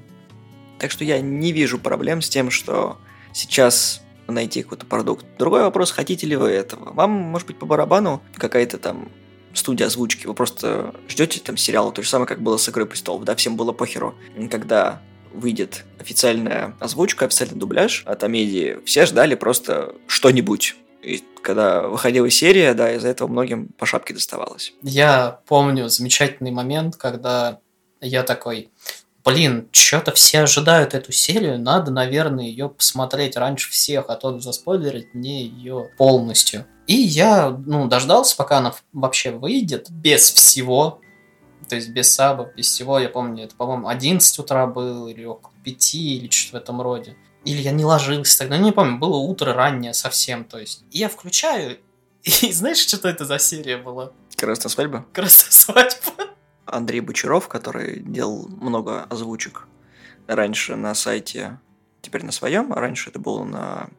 Так 0.79 0.91
что 0.91 1.05
я 1.05 1.21
не 1.21 1.53
вижу 1.53 1.79
проблем 1.79 2.21
с 2.21 2.29
тем, 2.29 2.51
что 2.51 2.99
сейчас 3.33 4.03
найти 4.27 4.63
какой-то 4.63 4.85
продукт. 4.85 5.25
Другой 5.39 5.63
вопрос, 5.63 5.91
хотите 5.91 6.27
ли 6.27 6.37
вы 6.37 6.51
этого? 6.51 6.93
Вам, 6.93 7.11
может 7.11 7.47
быть, 7.47 7.59
по 7.59 7.65
барабану 7.65 8.23
какая-то 8.37 8.77
там 8.77 9.11
студия 9.55 9.87
озвучки. 9.87 10.27
Вы 10.27 10.35
просто 10.35 10.95
ждете 11.09 11.41
там 11.41 11.57
сериала, 11.57 11.93
то 11.93 12.03
же 12.03 12.09
самое, 12.09 12.27
как 12.29 12.41
было 12.41 12.57
с 12.57 12.69
«Игрой 12.69 12.87
престолов», 12.87 13.25
да, 13.25 13.35
всем 13.35 13.57
было 13.57 13.73
похеру. 13.73 14.15
Когда 14.51 15.01
выйдет 15.33 15.85
официальная 15.99 16.75
озвучка, 16.81 17.27
официальный 17.27 17.59
дубляж 17.59 18.03
от 18.07 18.25
Амедии, 18.25 18.79
все 18.85 19.07
ждали 19.07 19.35
просто 19.35 19.95
что-нибудь. 20.07 20.77
И 21.03 21.23
когда 21.43 21.83
выходила 21.83 22.29
серия, 22.29 22.75
да, 22.75 22.93
из-за 22.95 23.09
этого 23.09 23.29
многим 23.29 23.69
по 23.69 23.87
шапке 23.87 24.15
доставалось. 24.15 24.75
Я 24.83 25.41
помню 25.47 25.89
замечательный 25.89 26.51
момент, 26.51 26.97
когда 26.97 27.61
я 28.01 28.23
такой, 28.25 28.71
блин, 29.25 29.69
что-то 29.71 30.13
все 30.13 30.41
ожидают 30.41 30.95
эту 30.95 31.13
серию, 31.13 31.59
надо, 31.59 31.91
наверное, 31.91 32.47
ее 32.47 32.69
посмотреть 32.69 33.37
раньше 33.37 33.71
всех, 33.71 34.07
а 34.09 34.17
то 34.17 34.41
заспойлерить 34.41 35.15
мне 35.15 35.45
ее 35.45 35.91
полностью. 35.97 36.67
И 36.89 36.95
я, 36.95 37.51
ну, 37.51 37.87
дождался, 37.87 38.35
пока 38.35 38.59
она 38.59 38.75
вообще 38.95 39.31
выйдет, 39.31 39.91
без 39.91 40.31
всего, 40.31 41.01
то 41.69 41.77
есть 41.77 41.91
без 41.91 42.11
сабов, 42.11 42.55
без 42.57 42.67
всего, 42.67 42.99
я 42.99 43.11
помню, 43.11 43.45
это, 43.45 43.55
по-моему, 43.55 43.89
11 43.89 44.39
утра 44.39 44.67
было, 44.67 45.07
или 45.09 45.27
около 45.27 45.53
5, 45.65 45.95
или 45.95 46.31
что-то 46.31 46.59
в 46.59 46.63
этом 46.63 46.81
роде. 46.81 47.15
Или 47.45 47.61
я 47.61 47.73
не 47.73 47.85
ложился 47.85 48.39
тогда, 48.39 48.57
не 48.57 48.73
помню, 48.73 48.99
было 48.99 49.17
утро 49.17 49.53
раннее 49.53 49.93
совсем, 49.93 50.47
то 50.47 50.59
есть. 50.59 50.83
И 50.91 50.99
я 50.99 51.11
включаю, 51.11 51.77
и 52.23 52.53
знаешь, 52.53 52.79
что 52.79 53.07
это 53.07 53.27
за 53.27 53.39
серия 53.39 53.77
была? 53.77 54.13
Красная 54.35 54.71
свадьба? 54.71 55.05
Красная 55.13 55.51
свадьба. 55.51 56.13
Андрей 56.65 57.01
Бочаров, 57.01 57.49
который 57.49 58.01
делал 58.01 58.49
много 58.49 59.03
озвучек 59.05 59.69
раньше 60.27 60.75
на 60.75 60.95
сайте, 60.95 61.59
теперь 62.01 62.25
на 62.25 62.33
своем, 62.33 62.73
а 62.73 62.77
раньше 62.77 63.11
это 63.11 63.19
было 63.19 63.45
на 63.45 63.91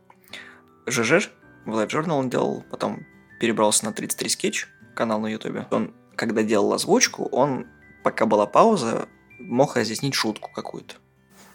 ЖЖ, 0.87 1.29
в 1.71 1.77
Live 1.77 1.89
Journal 1.89 2.19
он 2.19 2.29
делал, 2.29 2.63
потом 2.69 3.05
перебрался 3.39 3.85
на 3.85 3.93
33 3.93 4.29
скетч, 4.29 4.67
канал 4.95 5.19
на 5.19 5.27
ютубе. 5.27 5.65
Он, 5.71 5.93
когда 6.15 6.43
делал 6.43 6.73
озвучку, 6.73 7.25
он, 7.31 7.67
пока 8.03 8.25
была 8.25 8.45
пауза, 8.45 9.07
мог 9.39 9.75
разъяснить 9.75 10.13
шутку 10.13 10.51
какую-то. 10.53 10.95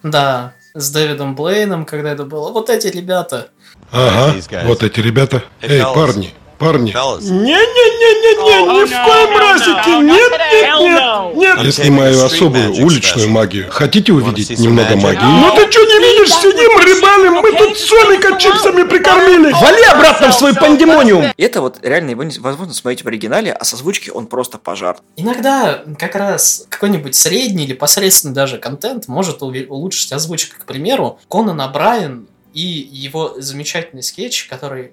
Да, 0.03 0.55
с 0.75 0.91
Дэвидом 0.91 1.35
Блейном, 1.35 1.87
когда 1.87 2.13
это 2.13 2.25
было. 2.25 2.53
Вот 2.53 2.69
эти 2.69 2.89
ребята. 2.89 3.51
Ага, 3.91 4.35
вот 4.65 4.83
эти 4.83 5.01
ребята. 5.01 5.43
Эй, 5.63 5.83
парни, 5.83 6.35
парни. 6.59 6.91
Не-не-не-не-не, 6.91 8.59
ни 8.73 8.85
в 8.85 8.91
коем 9.05 9.37
разике, 9.39 9.91
нет, 10.01 10.33
нет, 10.53 10.81
нет, 10.81 11.37
нет. 11.37 11.65
Я 11.65 11.73
снимаю 11.73 12.25
особую 12.25 12.85
уличную 12.85 13.29
магию. 13.29 13.67
Хотите 13.71 14.13
увидеть 14.13 14.59
немного 14.59 14.97
магии? 14.97 15.21
Ну 15.23 15.51
ты 15.55 15.71
что 15.71 15.81
не 15.83 15.99
видишь, 16.01 16.35
сидим, 16.35 16.79
рыбалим, 16.79 17.35
мы 17.35 17.53
тут 17.53 17.79
Соника 17.79 18.39
чипсами 18.39 18.83
прикормили. 18.89 19.53
Вали 19.53 19.85
обратно 19.85 20.31
в 20.31 20.35
свой 20.35 20.55
пандемониум. 20.55 21.27
Это 21.37 21.61
вот 21.61 21.79
реально 21.83 22.11
его 22.11 22.25
невозможно 22.25 22.75
смотреть 22.75 23.05
в 23.05 23.09
оригинале, 23.09 23.53
а 23.53 23.65
со 23.65 23.77
озвучки 23.77 24.11
он 24.11 24.27
просто 24.27 24.59
пожар. 24.59 24.97
Иногда 25.17 25.83
как 25.99 26.15
раз 26.15 26.67
какой-нибудь 26.69 27.15
средний 27.15 27.65
или 27.65 27.75
посредственный 27.75 28.35
даже 28.35 28.59
контент 28.59 29.09
может 29.09 29.43
улучшить 29.43 30.13
озвучку. 30.13 30.57
К 30.59 30.65
примеру, 30.65 31.19
Конан 31.29 31.71
Брайан 31.73 32.27
и 32.55 32.61
его 32.61 33.35
замечательный 33.37 34.03
скетч, 34.03 34.47
который 34.47 34.93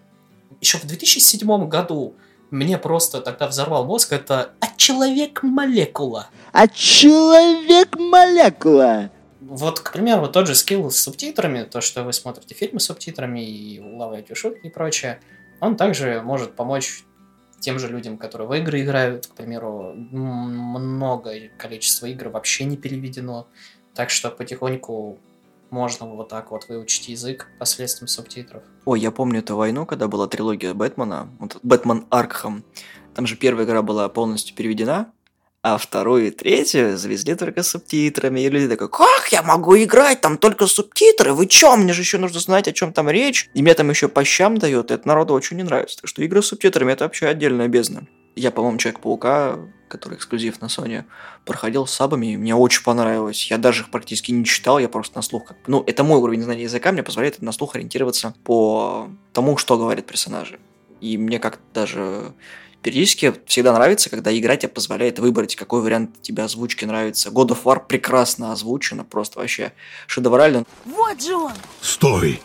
еще 0.62 0.78
в 0.78 0.86
2007 0.86 1.68
году 1.68 2.16
мне 2.52 2.78
просто 2.78 3.20
тогда 3.22 3.48
взорвал 3.48 3.86
мозг, 3.86 4.14
это 4.14 4.52
«А 4.60 4.68
человек-молекула». 4.78 6.30
А 6.52 6.68
человек-молекула. 6.68 9.10
Вот, 9.42 9.80
к 9.80 9.94
примеру, 9.94 10.28
тот 10.28 10.46
же 10.48 10.56
скилл 10.56 10.90
с 10.92 10.98
субтитрами, 10.98 11.64
то, 11.64 11.82
что 11.82 12.04
вы 12.04 12.14
смотрите 12.14 12.54
фильмы 12.56 12.80
с 12.80 12.86
субтитрами 12.86 13.40
и 13.40 13.80
улавливаете 13.80 14.36
шутки 14.36 14.68
и 14.68 14.70
прочее, 14.70 15.20
он 15.60 15.76
также 15.76 16.22
может 16.22 16.56
помочь 16.56 17.04
тем 17.60 17.80
же 17.80 17.88
людям, 17.88 18.18
которые 18.18 18.48
в 18.48 18.54
игры 18.54 18.82
играют, 18.82 19.26
к 19.28 19.36
примеру, 19.36 19.94
много 19.96 21.34
количество 21.58 22.06
игр 22.08 22.30
вообще 22.30 22.66
не 22.66 22.78
переведено, 22.78 23.48
так 23.94 24.10
что 24.10 24.30
потихоньку 24.30 25.20
можно 25.72 26.06
вот 26.06 26.30
так 26.30 26.52
вот 26.52 26.68
выучить 26.70 27.08
язык 27.10 27.48
посредством 27.58 28.08
субтитров. 28.08 28.64
Ой, 28.86 29.00
я 29.00 29.12
помню 29.12 29.40
эту 29.40 29.56
войну, 29.56 29.86
когда 29.86 30.08
была 30.08 30.28
трилогия 30.28 30.74
Бэтмена, 30.74 31.30
вот 31.40 31.58
Бэтмен 31.64 32.06
Аркхам. 32.10 32.64
Там 33.16 33.26
же 33.26 33.36
первая 33.36 33.66
игра 33.66 33.82
была 33.82 34.08
полностью 34.10 34.56
переведена, 34.56 35.12
а 35.64 35.78
вторую 35.78 36.28
и 36.28 36.32
третью 36.32 36.98
завезли 36.98 37.36
только 37.36 37.62
субтитрами. 37.62 38.40
И 38.40 38.50
люди 38.50 38.68
такой, 38.68 38.90
как 38.90 39.32
я 39.32 39.44
могу 39.44 39.78
играть? 39.78 40.20
Там 40.22 40.38
только 40.38 40.66
субтитры. 40.66 41.34
Вы 41.34 41.46
чё? 41.46 41.76
Мне 41.76 41.94
же 41.94 42.02
еще 42.02 42.18
нужно 42.18 42.40
знать, 42.40 42.68
о 42.68 42.72
чем 42.72 42.94
там 42.94 43.10
речь. 43.10 43.50
И 43.54 43.62
мне 43.62 43.74
там 43.76 43.90
еще 43.90 44.08
по 44.08 44.24
щам 44.24 44.58
дает. 44.58 44.90
Это 44.90 45.08
народу 45.08 45.36
очень 45.36 45.58
не 45.58 45.64
нравится. 45.64 45.98
Так 46.02 46.08
что 46.08 46.24
игры 46.24 46.42
с 46.42 46.48
субтитрами 46.48 46.94
это 46.94 47.04
вообще 47.04 47.28
отдельная 47.28 47.68
бездна. 47.68 48.08
Я, 48.36 48.50
по-моему, 48.50 48.80
Человек-паука, 48.80 49.60
который 49.92 50.18
эксклюзив 50.18 50.62
на 50.62 50.66
Sony, 50.66 51.04
проходил 51.46 51.86
с 51.86 51.92
сабами, 51.92 52.34
и 52.34 52.38
мне 52.38 52.56
очень 52.56 52.84
понравилось. 52.84 53.52
Я 53.52 53.58
даже 53.58 53.84
их 53.84 53.92
практически 53.92 54.32
не 54.32 54.46
читал, 54.46 54.80
я 54.80 54.90
просто 54.90 55.18
на 55.18 55.22
слух 55.22 55.46
как... 55.46 55.58
Ну, 55.68 55.84
это 55.86 56.04
мой 56.04 56.20
уровень 56.20 56.42
знания 56.42 56.64
языка, 56.64 56.92
мне 56.92 57.04
позволяет 57.04 57.42
на 57.42 57.52
слух 57.52 57.76
ориентироваться 57.76 58.34
по 58.44 59.10
тому, 59.34 59.58
что 59.58 59.78
говорят 59.78 60.06
персонажи. 60.06 60.60
И 61.02 61.18
мне 61.18 61.40
как-то 61.40 61.62
даже 61.74 62.34
периодически 62.82 63.34
всегда 63.46 63.74
нравится, 63.74 64.10
когда 64.10 64.36
игра 64.36 64.56
тебе 64.56 64.70
позволяет 64.70 65.20
выбрать, 65.20 65.56
какой 65.56 65.82
вариант 65.82 66.22
тебе 66.22 66.44
озвучки 66.44 66.86
нравится. 66.86 67.30
God 67.30 67.50
of 67.50 67.64
War 67.64 67.86
прекрасно 67.86 68.52
озвучено, 68.52 69.04
просто 69.04 69.40
вообще 69.40 69.74
шедеврально. 70.08 70.64
Вот 70.86 71.22
же 71.22 71.36
он! 71.36 71.54
Стой! 71.82 72.42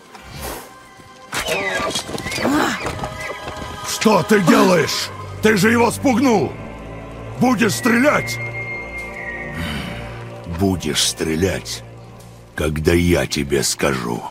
Что 3.89 4.23
ты 4.23 4.41
делаешь? 4.41 5.11
Ты 5.43 5.57
же 5.57 5.71
его 5.71 5.91
спугнул. 5.91 6.53
Будешь 7.41 7.75
стрелять? 7.75 8.39
Будешь 10.59 11.03
стрелять, 11.05 11.83
когда 12.55 12.93
я 12.93 13.27
тебе 13.27 13.63
скажу. 13.63 14.23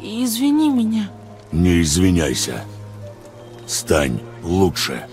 Извини 0.00 0.70
меня. 0.70 1.10
Не 1.52 1.82
извиняйся. 1.82 2.64
Стань 3.66 4.20
лучше. 4.42 5.06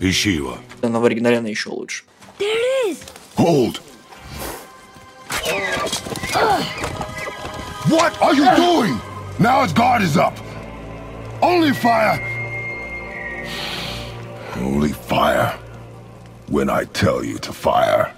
Ищи 0.00 0.32
его. 0.32 0.58
Но 0.82 1.00
в 1.00 1.04
оригинале 1.04 1.38
она 1.38 1.48
еще 1.48 1.70
лучше. 1.70 2.04
Hold! 3.36 3.80
What 7.88 8.12
are 8.20 8.34
you 8.34 8.44
doing? 8.56 9.00
Now 9.38 9.62
its 9.62 9.72
guard 9.72 10.02
is 10.02 10.16
up. 10.16 10.34
Only 11.40 11.72
fire. 11.72 12.18
Only 14.60 14.92
fire. 14.92 15.58
When 16.48 16.70
I 16.70 16.84
tell 16.84 17.24
you 17.24 17.38
to 17.38 17.52
fire. 17.52 18.12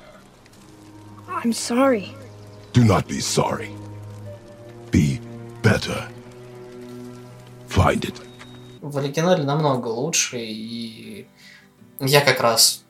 I'm 1.29 1.53
sorry. 1.53 2.15
Do 2.73 2.85
not 2.85 3.09
be 3.09 3.21
sorry. 3.21 3.71
Be 4.91 5.21
better. 5.63 6.09
Find 7.69 8.05
it. 8.05 8.21
В 8.81 8.97
оригинале 8.99 9.43
намного 9.45 9.89
лучше, 9.89 10.39
и 10.39 11.27
я 12.01 12.21
как 12.21 12.41
раз, 12.41 12.85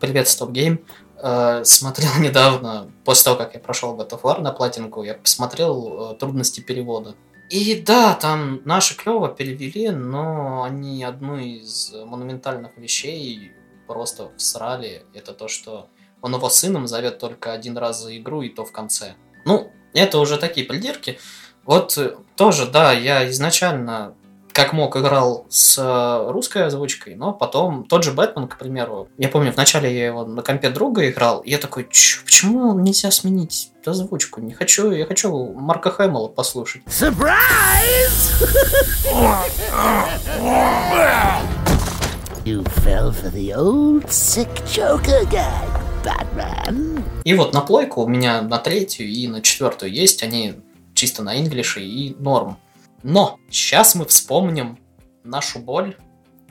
привет, 0.00 0.26
Stop 0.26 0.52
Game, 0.52 0.82
э, 1.22 1.64
смотрел 1.64 2.10
недавно, 2.20 2.90
после 3.04 3.24
того, 3.24 3.36
как 3.36 3.54
я 3.54 3.60
прошел 3.60 3.96
God 3.96 4.10
of 4.10 4.22
War 4.22 4.40
на 4.40 4.52
платинку, 4.52 5.02
я 5.02 5.14
посмотрел 5.14 6.12
э, 6.12 6.14
трудности 6.16 6.60
перевода. 6.60 7.14
И 7.48 7.80
да, 7.80 8.14
там 8.14 8.60
наши 8.64 8.96
клево 8.96 9.28
перевели, 9.28 9.90
но 9.90 10.64
они 10.64 11.04
одну 11.04 11.38
из 11.38 11.92
монументальных 11.94 12.76
вещей 12.76 13.52
просто 13.86 14.32
всрали. 14.36 15.06
Это 15.14 15.32
то, 15.32 15.46
что 15.46 15.88
он 16.22 16.34
его 16.34 16.48
сыном 16.48 16.88
зовет 16.88 17.18
только 17.18 17.52
один 17.52 17.78
раз 17.78 18.02
за 18.02 18.16
игру, 18.16 18.42
и 18.42 18.48
то 18.48 18.64
в 18.64 18.72
конце. 18.72 19.14
Ну, 19.44 19.70
это 19.94 20.18
уже 20.18 20.38
такие 20.38 20.66
придирки. 20.66 21.18
Вот 21.64 21.96
тоже, 22.36 22.66
да, 22.66 22.92
я 22.92 23.28
изначально 23.30 24.14
как 24.56 24.72
мог 24.72 24.96
играл 24.96 25.44
с 25.50 25.76
э, 25.76 26.30
русской 26.30 26.64
озвучкой, 26.64 27.14
но 27.14 27.34
потом 27.34 27.84
тот 27.84 28.04
же 28.04 28.12
Бэтмен, 28.12 28.48
к 28.48 28.56
примеру, 28.56 29.06
я 29.18 29.28
помню, 29.28 29.52
вначале 29.52 29.94
я 29.94 30.06
его 30.06 30.24
на 30.24 30.40
компе 30.40 30.70
друга 30.70 31.06
играл, 31.10 31.40
и 31.40 31.50
я 31.50 31.58
такой, 31.58 31.86
«Чё, 31.90 32.22
почему 32.24 32.72
нельзя 32.72 33.10
сменить 33.10 33.72
озвучку? 33.84 34.40
Не 34.40 34.54
хочу, 34.54 34.92
я 34.92 35.04
хочу 35.04 35.52
Марка 35.52 35.90
Хэмилла 35.90 36.28
послушать. 36.28 36.80
You 42.46 42.64
fell 42.82 43.12
for 43.12 43.30
the 43.30 43.52
old 43.54 44.06
sick 44.08 44.48
Joker 44.64 45.28
guy, 45.30 45.68
Batman. 46.02 47.02
И 47.24 47.34
вот 47.34 47.52
на 47.52 47.60
плойку 47.60 48.04
у 48.04 48.08
меня 48.08 48.40
на 48.40 48.56
третью 48.56 49.06
и 49.06 49.28
на 49.28 49.42
четвертую 49.42 49.92
есть, 49.92 50.22
они 50.22 50.54
чисто 50.94 51.22
на 51.22 51.38
инглише 51.38 51.82
и 51.82 52.16
норм. 52.18 52.56
Но 53.02 53.38
сейчас 53.50 53.94
мы 53.94 54.04
вспомним 54.06 54.78
нашу 55.24 55.58
боль, 55.58 55.96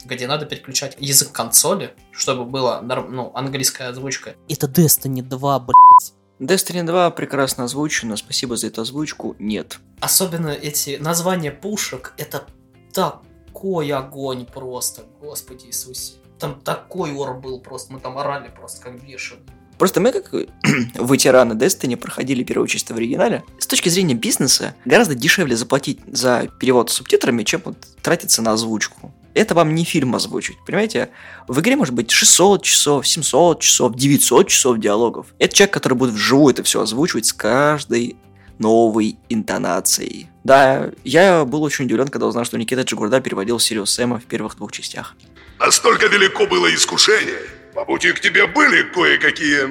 где 0.05 0.27
надо 0.27 0.45
переключать 0.45 0.95
язык 0.99 1.31
консоли, 1.31 1.95
чтобы 2.11 2.45
была 2.45 2.81
ну, 2.81 3.31
английская 3.33 3.89
озвучка. 3.89 4.35
Это 4.47 4.67
Destiny 4.67 5.21
2, 5.21 5.59
блядь. 5.59 6.13
Destiny 6.39 6.83
2 6.83 7.11
прекрасно 7.11 7.63
озвучено, 7.63 8.17
спасибо 8.17 8.57
за 8.57 8.67
эту 8.67 8.81
озвучку, 8.81 9.35
нет. 9.39 9.79
Особенно 10.01 10.49
эти 10.49 10.97
названия 10.97 11.51
пушек, 11.51 12.13
это 12.17 12.45
такой 12.93 13.91
огонь 13.91 14.45
просто, 14.45 15.03
господи 15.21 15.67
Иисусе. 15.67 16.15
Там 16.39 16.59
такой 16.59 17.13
ор 17.13 17.39
был 17.39 17.61
просто, 17.61 17.93
мы 17.93 17.99
там 18.01 18.17
орали 18.17 18.49
просто 18.49 18.81
как 18.83 19.01
бешеные. 19.01 19.45
Просто 19.77 20.01
мы, 20.01 20.11
как 20.11 20.31
ветераны 20.93 21.53
Destiny, 21.53 21.97
проходили 21.97 22.43
первую 22.43 22.67
часть 22.67 22.89
в 22.89 22.95
оригинале. 22.95 23.43
С 23.59 23.67
точки 23.67 23.89
зрения 23.89 24.13
бизнеса, 24.13 24.75
гораздо 24.85 25.15
дешевле 25.15 25.55
заплатить 25.55 25.99
за 26.07 26.47
перевод 26.59 26.89
с 26.89 26.93
субтитрами, 26.93 27.43
чем 27.43 27.61
вот 27.65 27.77
тратиться 28.01 28.41
на 28.41 28.53
озвучку. 28.53 29.13
это 29.33 29.53
вам 29.53 29.75
не 29.75 29.83
фильм 29.83 30.15
озвучить, 30.15 30.57
понимаете? 30.65 31.09
В 31.47 31.59
игре 31.59 31.75
может 31.75 31.93
быть 31.93 32.09
600 32.11 32.63
часов, 32.63 33.07
700 33.07 33.59
часов, 33.59 33.95
900 33.95 34.47
часов 34.47 34.79
диалогов. 34.79 35.27
Это 35.39 35.53
человек, 35.53 35.73
который 35.73 35.95
будет 35.95 36.13
вживую 36.13 36.53
это 36.53 36.63
все 36.63 36.81
озвучивать 36.81 37.25
с 37.25 37.33
каждой 37.33 38.15
новой 38.59 39.17
интонацией. 39.29 40.29
Да, 40.45 40.91
я 41.03 41.43
был 41.43 41.63
очень 41.63 41.85
удивлен, 41.85 42.07
когда 42.07 42.27
узнал, 42.27 42.45
что 42.45 42.57
Никита 42.57 42.83
Джигурда 42.83 43.19
переводил 43.19 43.59
Сириус 43.59 43.91
Сэма 43.91 44.19
в 44.19 44.25
первых 44.25 44.55
двух 44.55 44.71
частях. 44.71 45.15
Настолько 45.59 46.07
велико 46.07 46.45
было 46.45 46.73
искушение. 46.73 47.39
По 47.75 47.83
пути 47.83 48.13
к 48.13 48.21
тебе 48.21 48.47
были 48.47 48.83
кое-какие 48.83 49.67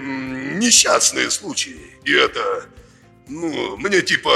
несчастные 0.59 1.31
случаи. 1.31 1.81
И 2.05 2.13
это, 2.13 2.67
ну, 3.29 3.79
мне 3.79 4.03
типа 4.03 4.31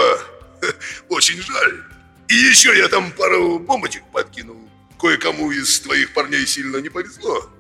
очень 1.11 1.41
жаль. 1.43 1.85
И 2.29 2.35
еще 2.35 2.77
я 2.77 2.89
там 2.89 3.13
пару 3.13 3.59
бомбочек 3.59 4.05
подкинул. 4.11 4.57
Кое-кому 4.99 5.53
из 5.53 5.81
твоих 5.81 6.15
парней 6.15 6.47
сильно 6.47 6.79
не 6.79 6.89
повезло. 6.89 7.51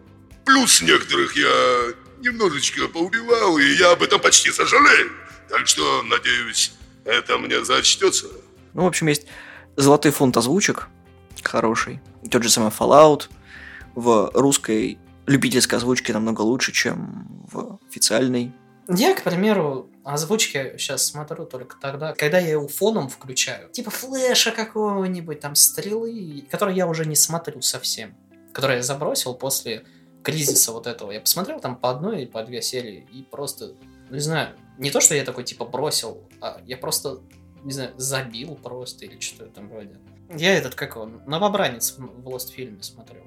Плюс 0.46 0.80
некоторых 0.80 1.36
я 1.36 1.92
немножечко 2.20 2.88
поубивал, 2.88 3.58
и 3.58 3.66
я 3.74 3.92
об 3.92 4.02
этом 4.02 4.18
почти 4.18 4.50
сожалею. 4.50 5.12
Так 5.50 5.66
что, 5.68 6.02
надеюсь, 6.04 6.72
это 7.04 7.36
мне 7.36 7.62
зачтется. 7.66 8.28
Ну, 8.72 8.84
в 8.84 8.86
общем, 8.86 9.08
есть 9.08 9.26
золотой 9.76 10.10
фонд 10.10 10.38
озвучек, 10.38 10.88
хороший. 11.42 12.00
Тот 12.30 12.42
же 12.42 12.48
самый 12.48 12.70
Fallout 12.70 13.28
в 13.94 14.30
русской 14.32 14.98
любительской 15.28 15.78
озвучке 15.78 16.12
намного 16.12 16.42
лучше, 16.42 16.72
чем 16.72 17.46
в 17.50 17.78
официальной. 17.88 18.52
Я, 18.88 19.14
к 19.14 19.22
примеру, 19.22 19.90
озвучки 20.02 20.74
сейчас 20.78 21.04
смотрю 21.04 21.44
только 21.44 21.76
тогда, 21.78 22.14
когда 22.14 22.38
я 22.38 22.52
его 22.52 22.68
фоном 22.68 23.08
включаю. 23.08 23.68
Типа 23.70 23.90
флеша 23.90 24.50
какого-нибудь, 24.50 25.40
там 25.40 25.54
стрелы, 25.54 26.46
который 26.50 26.74
я 26.74 26.86
уже 26.86 27.04
не 27.04 27.16
смотрю 27.16 27.60
совсем. 27.60 28.16
Который 28.52 28.76
я 28.76 28.82
забросил 28.82 29.34
после 29.34 29.84
кризиса 30.22 30.72
вот 30.72 30.86
этого. 30.86 31.10
Я 31.10 31.20
посмотрел 31.20 31.60
там 31.60 31.76
по 31.76 31.90
одной 31.90 32.22
или 32.22 32.26
по 32.26 32.42
две 32.42 32.62
серии 32.62 33.06
и 33.12 33.22
просто, 33.22 33.74
не 34.10 34.20
знаю, 34.20 34.56
не 34.78 34.90
то, 34.90 35.00
что 35.00 35.14
я 35.14 35.24
такой 35.24 35.44
типа 35.44 35.66
бросил, 35.66 36.26
а 36.40 36.60
я 36.64 36.78
просто, 36.78 37.20
не 37.62 37.72
знаю, 37.72 37.92
забил 37.98 38.56
просто 38.56 39.04
или 39.04 39.20
что-то 39.20 39.50
там 39.50 39.68
вроде. 39.68 39.98
Я 40.34 40.54
этот, 40.54 40.74
как 40.74 40.96
он, 40.96 41.22
новобранец 41.26 41.96
в 41.98 42.28
Lost 42.28 42.50
фильме 42.52 42.82
смотрел. 42.82 43.24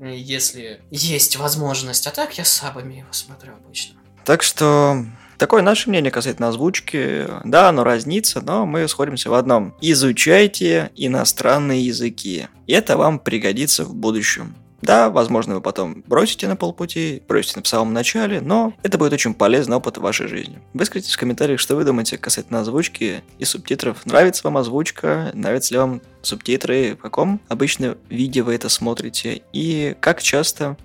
Если 0.00 0.80
есть 0.90 1.36
возможность. 1.36 2.06
А 2.06 2.10
так 2.10 2.36
я 2.38 2.44
с 2.44 2.52
сабами 2.52 2.96
его 2.96 3.12
смотрю 3.12 3.54
обычно. 3.54 3.96
Так 4.24 4.42
что 4.42 5.04
такое 5.38 5.62
наше 5.62 5.88
мнение 5.88 6.10
касательно 6.10 6.48
озвучки. 6.48 7.26
Да, 7.44 7.68
оно 7.68 7.84
разнится, 7.84 8.40
но 8.40 8.66
мы 8.66 8.86
сходимся 8.88 9.30
в 9.30 9.34
одном. 9.34 9.74
Изучайте 9.80 10.90
иностранные 10.96 11.84
языки. 11.84 12.48
Это 12.66 12.96
вам 12.96 13.18
пригодится 13.18 13.84
в 13.84 13.94
будущем. 13.94 14.56
Да, 14.82 15.10
возможно, 15.10 15.54
вы 15.54 15.60
потом 15.60 16.04
бросите 16.06 16.48
на 16.48 16.56
полпути, 16.56 17.22
бросите 17.26 17.62
в 17.62 17.68
самом 17.68 17.92
начале, 17.92 18.40
но 18.40 18.74
это 18.82 18.98
будет 18.98 19.12
очень 19.12 19.34
полезный 19.34 19.76
опыт 19.76 19.98
в 19.98 20.02
вашей 20.02 20.28
жизни. 20.28 20.58
Выскажите 20.74 21.12
в 21.12 21.16
комментариях, 21.16 21.60
что 21.60 21.76
вы 21.76 21.84
думаете 21.84 22.18
касательно 22.18 22.60
озвучки 22.60 23.22
и 23.38 23.44
субтитров. 23.44 24.04
Нравится 24.04 24.42
вам 24.44 24.58
озвучка, 24.58 25.30
нравятся 25.34 25.74
ли 25.74 25.78
вам 25.78 26.02
субтитры, 26.22 26.96
в 26.96 27.02
каком 27.02 27.40
обычно 27.48 27.96
виде 28.10 28.42
вы 28.42 28.54
это 28.54 28.68
смотрите, 28.68 29.42
и 29.52 29.96
как 30.00 30.22
часто 30.22 30.76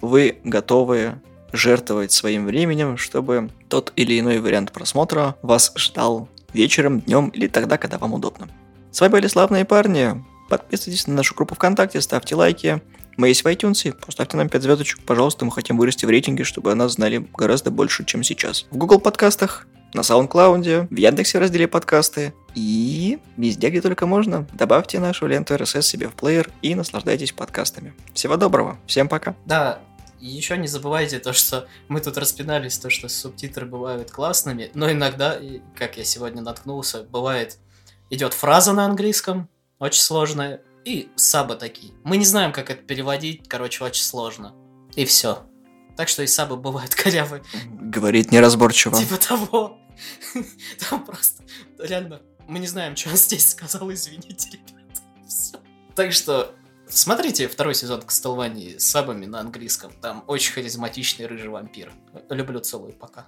вы 0.00 0.38
готовы 0.44 1.20
жертвовать 1.52 2.12
своим 2.12 2.46
временем, 2.46 2.96
чтобы 2.96 3.50
тот 3.68 3.92
или 3.96 4.18
иной 4.18 4.40
вариант 4.40 4.72
просмотра 4.72 5.36
вас 5.42 5.72
ждал 5.76 6.28
вечером, 6.52 7.00
днем 7.00 7.28
или 7.28 7.46
тогда, 7.46 7.78
когда 7.78 7.98
вам 7.98 8.14
удобно. 8.14 8.48
С 8.90 9.00
вами 9.00 9.12
были 9.12 9.26
славные 9.26 9.64
парни. 9.64 10.24
Подписывайтесь 10.48 11.06
на 11.06 11.14
нашу 11.14 11.34
группу 11.34 11.54
ВКонтакте, 11.54 12.00
ставьте 12.00 12.34
лайки. 12.34 12.80
Мы 13.16 13.28
есть 13.28 13.44
в 13.44 13.46
iTunes, 13.46 13.94
поставьте 13.94 14.36
нам 14.36 14.50
5 14.50 14.62
звездочек, 14.62 15.02
пожалуйста, 15.02 15.46
мы 15.46 15.52
хотим 15.52 15.78
вырасти 15.78 16.04
в 16.04 16.10
рейтинге, 16.10 16.44
чтобы 16.44 16.72
о 16.72 16.74
нас 16.74 16.92
знали 16.92 17.26
гораздо 17.32 17.70
больше, 17.70 18.04
чем 18.04 18.22
сейчас. 18.22 18.66
В 18.70 18.76
Google 18.76 19.00
подкастах, 19.00 19.66
на 19.94 20.00
SoundCloud, 20.00 20.88
в 20.90 20.96
Яндексе 20.96 21.38
разделе 21.38 21.66
подкасты 21.66 22.34
и 22.54 23.18
везде, 23.38 23.70
где 23.70 23.80
только 23.80 24.06
можно. 24.06 24.46
Добавьте 24.52 24.98
нашу 24.98 25.26
ленту 25.26 25.54
RSS 25.54 25.80
себе 25.80 26.08
в 26.08 26.12
плеер 26.12 26.50
и 26.60 26.74
наслаждайтесь 26.74 27.32
подкастами. 27.32 27.94
Всего 28.12 28.36
доброго, 28.36 28.78
всем 28.86 29.08
пока. 29.08 29.34
Да, 29.46 29.80
и 30.20 30.26
еще 30.26 30.58
не 30.58 30.68
забывайте 30.68 31.18
то, 31.18 31.32
что 31.32 31.68
мы 31.88 32.02
тут 32.02 32.18
распинались, 32.18 32.78
то, 32.78 32.90
что 32.90 33.08
субтитры 33.08 33.64
бывают 33.64 34.10
классными, 34.10 34.70
но 34.74 34.92
иногда, 34.92 35.38
как 35.74 35.96
я 35.96 36.04
сегодня 36.04 36.42
наткнулся, 36.42 37.02
бывает, 37.02 37.56
идет 38.10 38.34
фраза 38.34 38.74
на 38.74 38.84
английском, 38.84 39.48
очень 39.78 40.02
сложная, 40.02 40.60
и 40.86 41.10
сабы 41.16 41.56
такие. 41.56 41.92
Мы 42.04 42.16
не 42.16 42.24
знаем, 42.24 42.52
как 42.52 42.70
это 42.70 42.80
переводить, 42.82 43.48
короче, 43.48 43.84
очень 43.84 44.04
сложно. 44.04 44.54
И 44.94 45.04
все. 45.04 45.44
Так 45.96 46.08
что 46.08 46.22
и 46.22 46.26
сабы 46.26 46.56
бывают 46.56 46.94
корявые. 46.94 47.42
Говорит 47.68 48.30
неразборчиво. 48.30 48.96
Типа 48.96 49.16
того. 49.16 49.78
Там 50.88 51.04
просто, 51.04 51.42
реально, 51.78 52.22
мы 52.46 52.60
не 52.60 52.68
знаем, 52.68 52.96
что 52.96 53.10
он 53.10 53.16
здесь 53.16 53.50
сказал, 53.50 53.92
извините, 53.92 54.50
ребята. 54.52 55.02
Все. 55.28 55.58
Так 55.94 56.12
что 56.12 56.54
Смотрите 56.88 57.48
второй 57.48 57.74
сезон 57.74 58.00
Кастелвании 58.00 58.78
с 58.78 58.88
сабами 58.88 59.26
на 59.26 59.40
английском. 59.40 59.92
Там 60.00 60.22
очень 60.28 60.52
харизматичный 60.52 61.26
рыжий 61.26 61.48
вампир. 61.48 61.92
Люблю 62.30 62.60
целую, 62.60 62.92
пока. 62.92 63.26